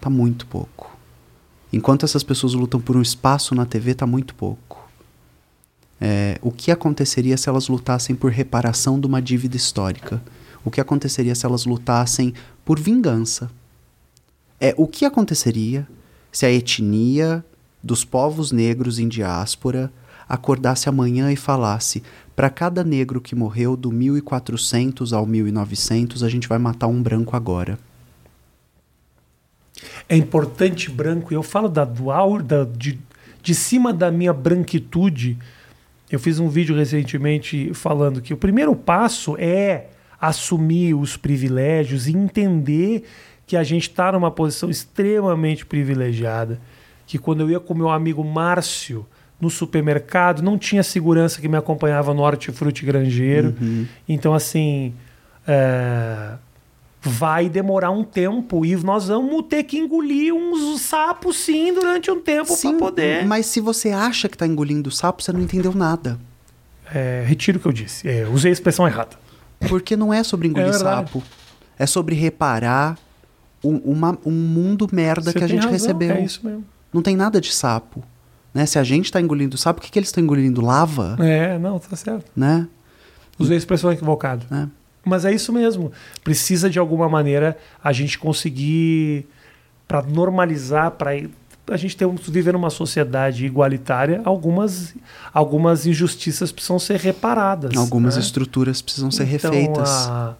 [0.00, 0.96] Tá muito pouco.
[1.72, 4.86] Enquanto essas pessoas lutam por um espaço na TV, tá muito pouco.
[5.98, 10.20] É, o que aconteceria se elas lutassem por reparação de uma dívida histórica?
[10.64, 13.50] O que aconteceria se elas lutassem por vingança?
[14.64, 15.88] É o que aconteceria
[16.30, 17.44] se a etnia
[17.82, 19.92] dos povos negros em diáspora
[20.28, 22.00] acordasse amanhã e falasse:
[22.36, 27.34] para cada negro que morreu do 1400 ao 1900, a gente vai matar um branco
[27.34, 27.76] agora.
[30.08, 31.34] É importante branco.
[31.34, 33.00] Eu falo da, do, da, de,
[33.42, 35.36] de cima da minha branquitude.
[36.08, 39.88] Eu fiz um vídeo recentemente falando que o primeiro passo é
[40.20, 43.02] assumir os privilégios e entender
[43.46, 46.60] que a gente está numa posição extremamente privilegiada.
[47.06, 49.06] Que quando eu ia com meu amigo Márcio
[49.40, 53.54] no supermercado, não tinha segurança que me acompanhava no hortifruti grangeiro.
[53.60, 53.86] Uhum.
[54.08, 54.94] Então, assim,
[55.46, 56.34] é,
[57.02, 62.20] vai demorar um tempo e nós vamos ter que engolir uns sapos, sim, durante um
[62.20, 63.26] tempo para poder.
[63.26, 66.18] Mas se você acha que está engolindo sapo, você não entendeu nada.
[66.94, 68.08] É, retiro o que eu disse.
[68.08, 69.16] É, usei a expressão errada.
[69.68, 71.22] Porque não é sobre engolir É sapo.
[71.78, 72.96] É sobre reparar
[73.64, 76.12] um, uma- um mundo merda Você que a gente razão, recebeu.
[76.12, 76.64] É isso mesmo.
[76.92, 78.02] Não tem nada de sapo.
[78.52, 78.66] Né?
[78.66, 80.60] Se a gente está engolindo sapo, o que, que eles estão engolindo?
[80.60, 81.16] Lava?
[81.20, 82.30] É, não, tá certo.
[82.36, 82.66] Né?
[83.38, 84.44] Usei a expressão equivocada.
[84.50, 84.68] É.
[85.04, 85.90] Mas é isso mesmo.
[86.22, 89.26] Precisa de alguma maneira a gente conseguir
[89.88, 91.12] para normalizar, para
[91.70, 94.94] a gente ter viver numa sociedade igualitária, algumas
[95.32, 97.76] algumas injustiças precisam ser reparadas.
[97.76, 98.22] Algumas né?
[98.22, 99.90] estruturas precisam ser Então, refeitas.
[100.08, 100.34] A,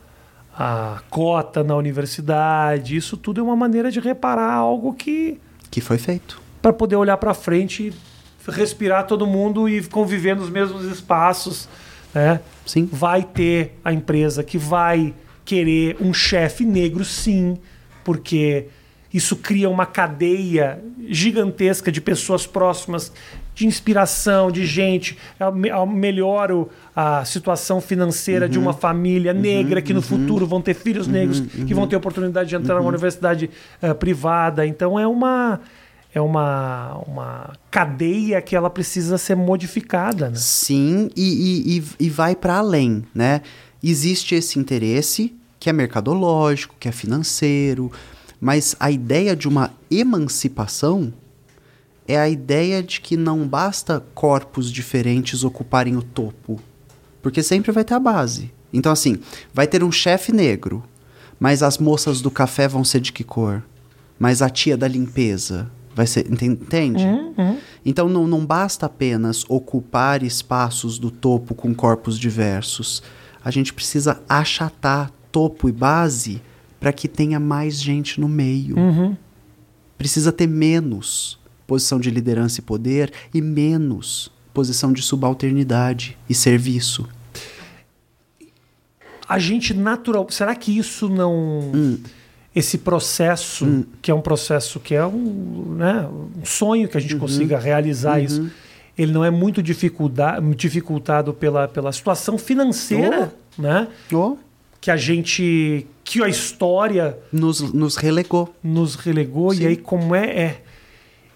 [0.64, 5.98] a cota na universidade, isso tudo é uma maneira de reparar algo que Que foi
[5.98, 6.40] feito.
[6.62, 7.92] para poder olhar para frente,
[8.46, 11.68] respirar todo mundo e conviver nos mesmos espaços,
[12.14, 12.40] né?
[12.64, 12.88] Sim.
[12.92, 15.12] Vai ter a empresa que vai
[15.44, 17.58] querer um chefe negro, sim,
[18.04, 18.68] porque
[19.12, 23.12] isso cria uma cadeia gigantesca de pessoas próximas,
[23.54, 25.16] de inspiração, de gente.
[25.38, 30.60] Eu me- eu melhoro a situação financeira de uma família negra que no futuro vão
[30.62, 33.50] ter filhos negros que vão ter oportunidade de entrar numa universidade
[33.82, 34.66] eh, privada.
[34.66, 35.60] Então é uma
[36.14, 40.28] é uma, uma cadeia que ela precisa ser modificada.
[40.28, 40.34] Né?
[40.36, 43.40] Sim, e, e, e, e vai para além, né?
[43.82, 47.90] Existe esse interesse que é mercadológico, que é financeiro,
[48.38, 51.12] mas a ideia de uma emancipação
[52.06, 56.60] é a ideia de que não basta corpos diferentes ocuparem o topo,
[57.22, 58.50] porque sempre vai ter a base.
[58.72, 59.18] Então, assim,
[59.52, 60.82] vai ter um chefe negro,
[61.38, 63.62] mas as moças do café vão ser de que cor?
[64.18, 66.30] Mas a tia da limpeza vai ser.
[66.30, 67.04] enten- Entende?
[67.84, 73.02] Então não, não basta apenas ocupar espaços do topo com corpos diversos.
[73.44, 76.40] A gente precisa achatar topo e base
[76.80, 78.76] para que tenha mais gente no meio.
[79.98, 87.08] Precisa ter menos posição de liderança e poder e menos posição de subalternidade e serviço.
[89.28, 90.26] A gente natural.
[90.30, 91.98] Será que isso não.
[92.54, 96.06] Esse processo, que é um processo que é um, né,
[96.38, 98.50] um sonho que a gente consiga realizar isso,
[98.96, 103.88] ele não é muito dificultado pela, pela situação financeira, né?
[104.12, 104.36] Oh,
[104.82, 105.86] Que a gente.
[106.04, 108.54] que a história nos, nos relegou.
[108.62, 109.62] nos relegou, Sim.
[109.62, 110.26] e aí como é.
[110.26, 110.62] É,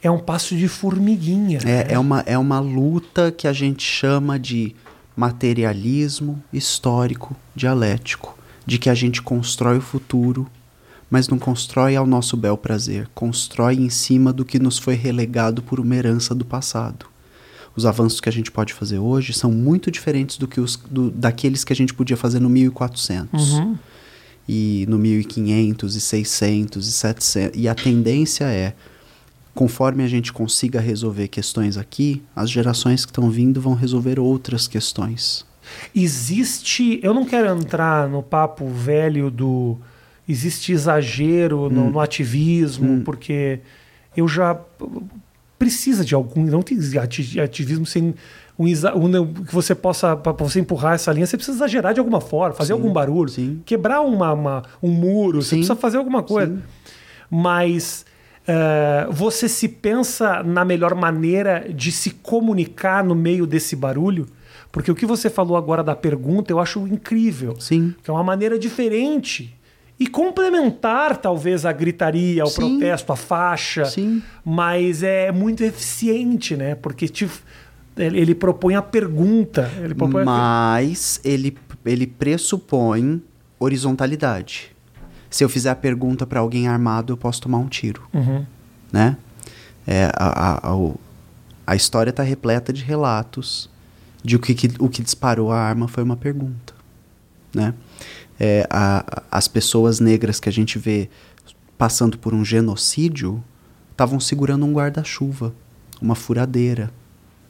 [0.03, 1.61] é um passo de formiguinha.
[1.65, 1.85] né?
[1.89, 4.75] É, é, uma, é uma luta que a gente chama de
[5.17, 10.47] materialismo histórico dialético, de que a gente constrói o futuro,
[11.11, 15.63] mas não constrói ao nosso bel prazer, constrói em cima do que nos foi relegado
[15.63, 17.07] por uma herança do passado.
[17.77, 21.11] Os avanços que a gente pode fazer hoje são muito diferentes do que os, do,
[21.11, 23.77] daqueles que a gente podia fazer no 1400 Uhum.
[24.49, 28.75] e no 1500 e 600 e 700 e a tendência é
[29.57, 34.69] conforme a gente consiga resolver questões aqui as gerações que estão vindo vão resolver outras
[34.69, 35.45] questões
[35.93, 37.01] Existe.
[37.03, 39.77] Eu não quero entrar no papo velho do.
[40.29, 41.71] Existe exagero Hum.
[41.71, 43.59] no, no ativismo, porque
[44.17, 44.57] eu já.
[45.59, 46.45] Precisa de algum.
[46.45, 48.15] Não tem ati- ativismo sem.
[48.57, 50.15] Um, um- que você possa.
[50.17, 53.29] Para você empurrar essa linha, você precisa exagerar de alguma forma, fazer algum barulho.
[53.29, 53.61] sim.
[53.67, 56.55] Quebrar uma, uma- um muro, você Sim, precisa fazer alguma coisa.
[56.55, 56.63] sim.
[57.29, 58.06] Mas.
[58.47, 64.27] Eh, você se pensa na melhor maneira de se comunicar no meio desse barulho?
[64.73, 67.57] Porque o que você falou agora da pergunta eu acho incrível.
[67.59, 69.55] sim Que é uma maneira diferente
[69.99, 72.79] e complementar, talvez, a gritaria, o Sim.
[72.79, 73.87] protesto, a faixa.
[73.87, 74.23] Sim.
[74.45, 76.75] Mas é muito eficiente, né?
[76.75, 77.27] Porque te-
[77.97, 79.71] ele, ele propõe a pergunta.
[79.83, 83.23] Ele propõe a- mas ele ele pressupõe
[83.59, 84.76] horizontalidade
[85.31, 88.45] se eu fizer a pergunta para alguém armado eu posso tomar um tiro Uhum.
[88.93, 89.17] né?
[89.87, 90.91] É, a, a, a,
[91.67, 93.71] a história está repleta de relatos
[94.25, 96.75] de o que, que- o que disparou a arma foi uma pergunta,
[97.55, 97.73] né?
[98.39, 101.09] É, a- as pessoas negras que a gente vê
[101.79, 103.43] passando por um genocídio
[103.93, 105.55] estavam segurando um guarda-chuva,
[106.03, 106.91] uma furadeira,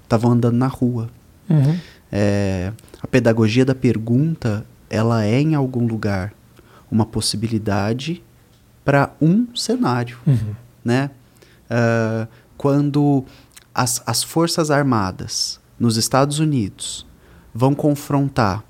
[0.03, 1.09] estavam andando na rua.
[1.49, 1.79] Uhum.
[2.13, 2.73] É,
[3.03, 6.33] a pedagogia da pergunta, ela é em algum lugar
[6.91, 8.23] uma possibilidade
[8.85, 10.55] para um cenário, Uhum.
[10.85, 11.11] né?
[11.69, 12.27] Ah,
[12.57, 13.25] quando
[13.75, 17.05] as, as forças armadas nos Estados Unidos
[17.55, 18.65] vão confrontar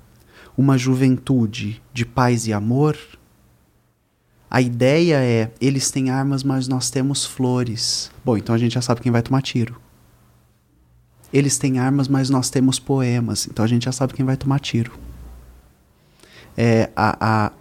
[0.57, 2.97] uma juventude de paz e amor,
[4.49, 8.09] a ideia é eles têm armas, mas nós temos flores.
[8.25, 9.79] Bom, então a gente já sabe quem vai tomar tiro.
[11.31, 13.45] Eles têm armas, mas nós temos poemas.
[13.47, 14.97] Então a gente já sabe quem vai tomar tiro.
[16.55, 17.51] É, a, a,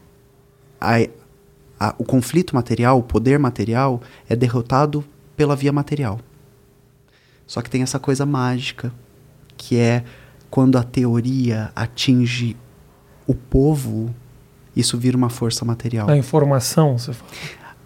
[0.80, 0.96] a,
[1.78, 5.04] a- o conflito material, o poder material, é derrotado
[5.36, 6.20] pela via material.
[7.46, 8.92] Só que tem essa coisa mágica,
[9.56, 10.04] que é
[10.50, 12.56] quando a teoria atinge
[13.26, 14.14] o povo,
[14.74, 16.08] isso vira uma força material.
[16.10, 17.30] A informação, você fala.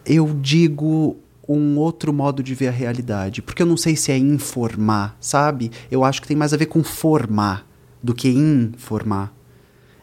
[0.04, 1.16] Eu digo
[1.48, 5.70] um outro modo de ver a realidade, porque eu não sei se é informar, sabe?
[5.90, 7.66] Eu acho que tem mais a ver com formar
[8.02, 9.32] do que informar.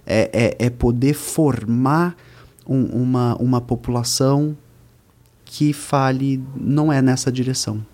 [0.06, 2.16] É, é, é poder formar
[2.68, 4.56] um- uma, uma população
[5.46, 7.86] que fale, não é nessa direção.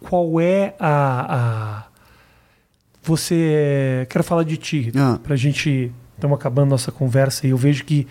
[0.00, 1.36] Qual é a.
[1.36, 1.84] a...
[3.02, 4.06] Você.
[4.10, 5.18] Quero falar de ti, Ah.
[5.22, 5.92] pra gente.
[6.14, 8.06] Estamos acabando nossa conversa e eu vejo que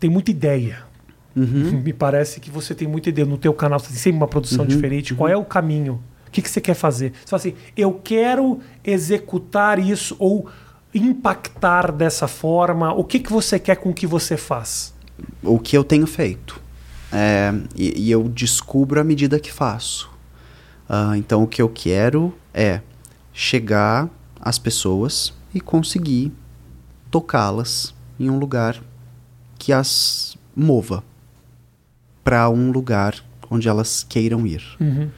[0.00, 0.82] tem muita ideia.
[1.36, 1.80] Uhum.
[1.84, 3.24] Me parece que você tem muita ideia.
[3.26, 5.14] No teu canal você tem sempre uma produção Uhum, diferente.
[5.14, 6.02] Qual é o caminho?
[6.26, 7.12] O que, que você quer fazer?
[7.12, 10.48] Você fala assim, eu quero executar isso ou
[10.94, 12.92] impactar dessa forma.
[12.92, 14.92] O que, que você quer com o que você faz?
[15.42, 16.60] o que eu tenho feito.
[17.12, 20.10] É, e, e eu descubro à medida que faço.
[20.88, 22.80] Ah, então, o que eu quero é
[23.32, 24.08] chegar
[24.40, 26.32] às pessoas e conseguir
[27.10, 28.82] tocá-las em um lugar
[29.58, 31.04] que as mova
[32.24, 33.14] para um lugar
[33.50, 34.62] onde elas queiram ir.
[34.80, 35.10] Uhum.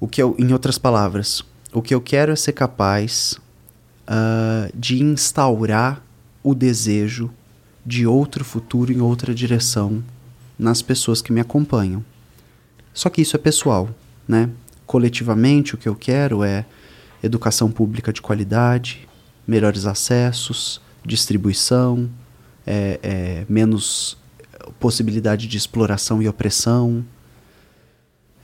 [0.00, 3.38] O que eu, em outras palavras, o que eu quero é ser capaz
[4.10, 6.02] ah, de instaurar
[6.42, 7.30] o desejo
[7.84, 10.02] de outro futuro em outra direção
[10.58, 12.02] nas pessoas que me acompanham.
[12.94, 13.90] Só que isso é pessoal,
[14.26, 14.48] né?
[14.86, 16.64] Coletivamente, o que eu quero é
[17.22, 19.06] educação pública de qualidade,
[19.46, 22.08] melhores acessos, distribuição,
[22.66, 24.16] é, é, menos
[24.80, 27.04] possibilidade de exploração e opressão.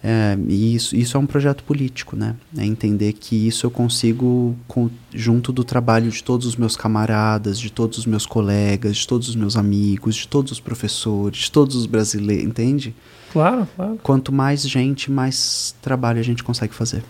[0.07, 2.37] É, e isso, isso é um projeto político, né?
[2.59, 7.59] É entender que isso eu consigo, com- junto do trabalho de todos os meus camaradas,
[7.59, 11.51] de todos os meus colegas, de todos os meus amigos, de todos os professores, de
[11.51, 12.95] todos os brasileiros, entende?
[13.33, 13.99] Claro, claro.
[14.03, 17.03] Quanto mais gente, mais trabalho a gente consegue fazer.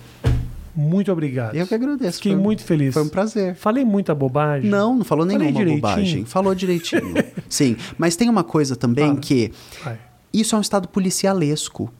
[0.77, 1.57] Muito obrigado.
[1.57, 2.19] Eu que agradeço.
[2.19, 2.95] Fiquei foi, muito feliz.
[2.95, 3.57] Foi um prazer.
[3.57, 4.71] Falei muita bobagem.
[4.71, 6.25] Não, não falou nenhuma bobagem.
[6.25, 7.15] Falou direitinho.
[7.49, 9.51] Sim, mas tem uma coisa também que
[9.85, 9.99] Vai.
[10.33, 11.93] isso é um estado policialesco.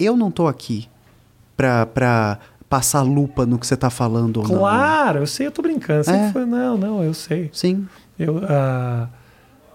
[0.00, 0.88] Eu não tô aqui
[1.56, 2.38] pra, pra
[2.68, 4.58] passar lupa no que você tá falando ou não.
[4.58, 6.10] Claro, eu sei, eu tô brincando.
[6.10, 6.32] É.
[6.32, 7.50] foi- não, não, eu sei.
[7.52, 7.86] Sim.
[8.18, 9.08] Eu, ah,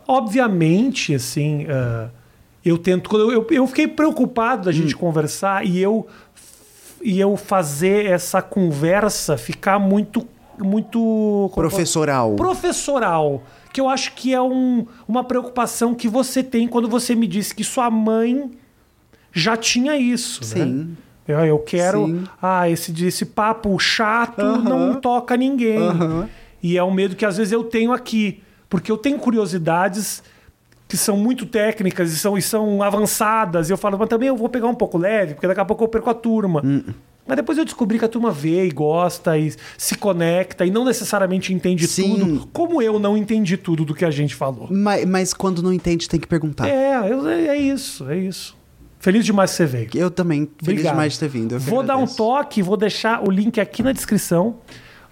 [0.08, 2.10] obviamente, assim, ah,
[2.64, 3.10] eu tento.
[3.10, 4.74] quando Eu, eu fiquei preocupado da Hum.
[4.74, 6.08] gente conversar e eu,
[7.02, 10.28] e eu fazer essa conversa ficar muito.
[10.58, 11.52] muito?
[11.54, 12.36] Professoral.
[12.36, 13.44] professoral.
[13.74, 17.54] Que eu acho que é um- uma preocupação que você tem quando você me disse
[17.54, 18.50] que sua mãe
[19.36, 20.42] já tinha isso.
[20.58, 20.66] né?
[20.66, 20.98] Sim.
[21.28, 22.06] Eu, eu quero.
[22.06, 22.24] Sim.
[22.42, 24.64] Ah, esse, esse papo chato Aham.
[24.64, 25.78] não toca ninguém.
[25.78, 26.30] Aham.
[26.64, 28.42] E é um medo que às vezes eu tenho aqui.
[28.70, 30.24] Porque eu tenho curiosidades
[30.88, 33.70] que são muito técnicas e são, e são avançadas.
[33.70, 35.84] E eu falo, mas também eu vou pegar um pouco leve, porque daqui a pouco
[35.84, 36.62] eu perco a turma.
[36.64, 36.84] Hum.
[37.28, 40.86] Mas depois eu descobri que a turma vê e gosta e se conecta e não
[40.86, 42.20] necessariamente entende Sim.
[42.20, 44.68] tudo, como eu não entendi tudo do que a gente falou.
[44.70, 46.68] Mas, mas quando não entende, tem que perguntar.
[46.70, 48.56] É, eu- é isso, é isso.
[49.06, 49.90] Feliz demais que você veio.
[49.94, 50.94] Eu também, feliz Obrigado.
[50.94, 51.60] demais de ter vindo.
[51.60, 52.18] Vou dar um agradeço.
[52.18, 54.56] toque, vou deixar o link aqui na descrição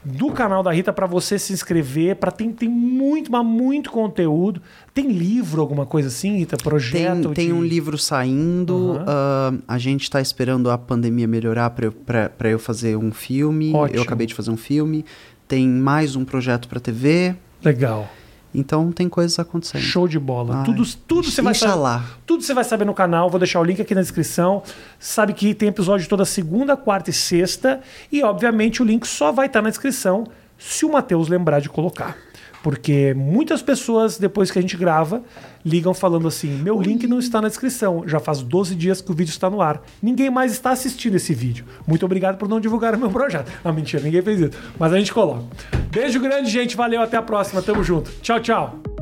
[0.03, 2.15] do canal da Rita para você se inscrever.
[2.15, 4.59] Para tem, tem muito, mas muito conteúdo.
[4.95, 6.57] Tem livro, alguma coisa assim, Rita?
[6.57, 7.21] Projeto?
[7.25, 8.93] Tem, tem de- um livro saindo.
[8.93, 9.05] Aham.
[9.07, 13.71] ah, a gente tá esperando a pandemia melhorar pra eu, fazer um filme.
[13.75, 13.99] Ótimo.
[13.99, 15.05] Eu acabei de fazer um filme.
[15.47, 17.35] Tem mais um projeto pra TV.
[17.63, 18.09] Legal.
[18.53, 19.81] Então tem coisas acontecendo.
[19.81, 20.59] Show de bola.
[20.59, 20.65] Ai.
[20.65, 22.03] Tudo, tudo você vai saber.
[22.25, 24.61] Tudo você vai saber no canal, vou deixar o link aqui na descrição.
[24.99, 27.81] Sabe que tem episódio toda segunda, quarta e sexta.
[28.11, 30.25] E, obviamente, o link só vai estar na descrição
[30.57, 32.15] se o Matheus lembrar de colocar.
[32.61, 35.21] Porque muitas pessoas, depois que a gente grava,
[35.65, 38.03] ligam falando assim: meu link não está na descrição.
[38.07, 39.81] Já faz 12 dias que o vídeo está no ar.
[40.01, 41.65] Ninguém mais está assistindo esse vídeo.
[41.87, 43.51] Muito obrigado por não divulgar o meu projeto.
[43.63, 44.51] Não, mentira, ninguém fez isso.
[44.77, 45.43] Mas a gente coloca.
[45.89, 46.75] Beijo grande, gente.
[46.75, 47.61] Valeu, até a próxima.
[47.61, 48.11] Tamo junto.
[48.21, 48.92] Tchau, tchau.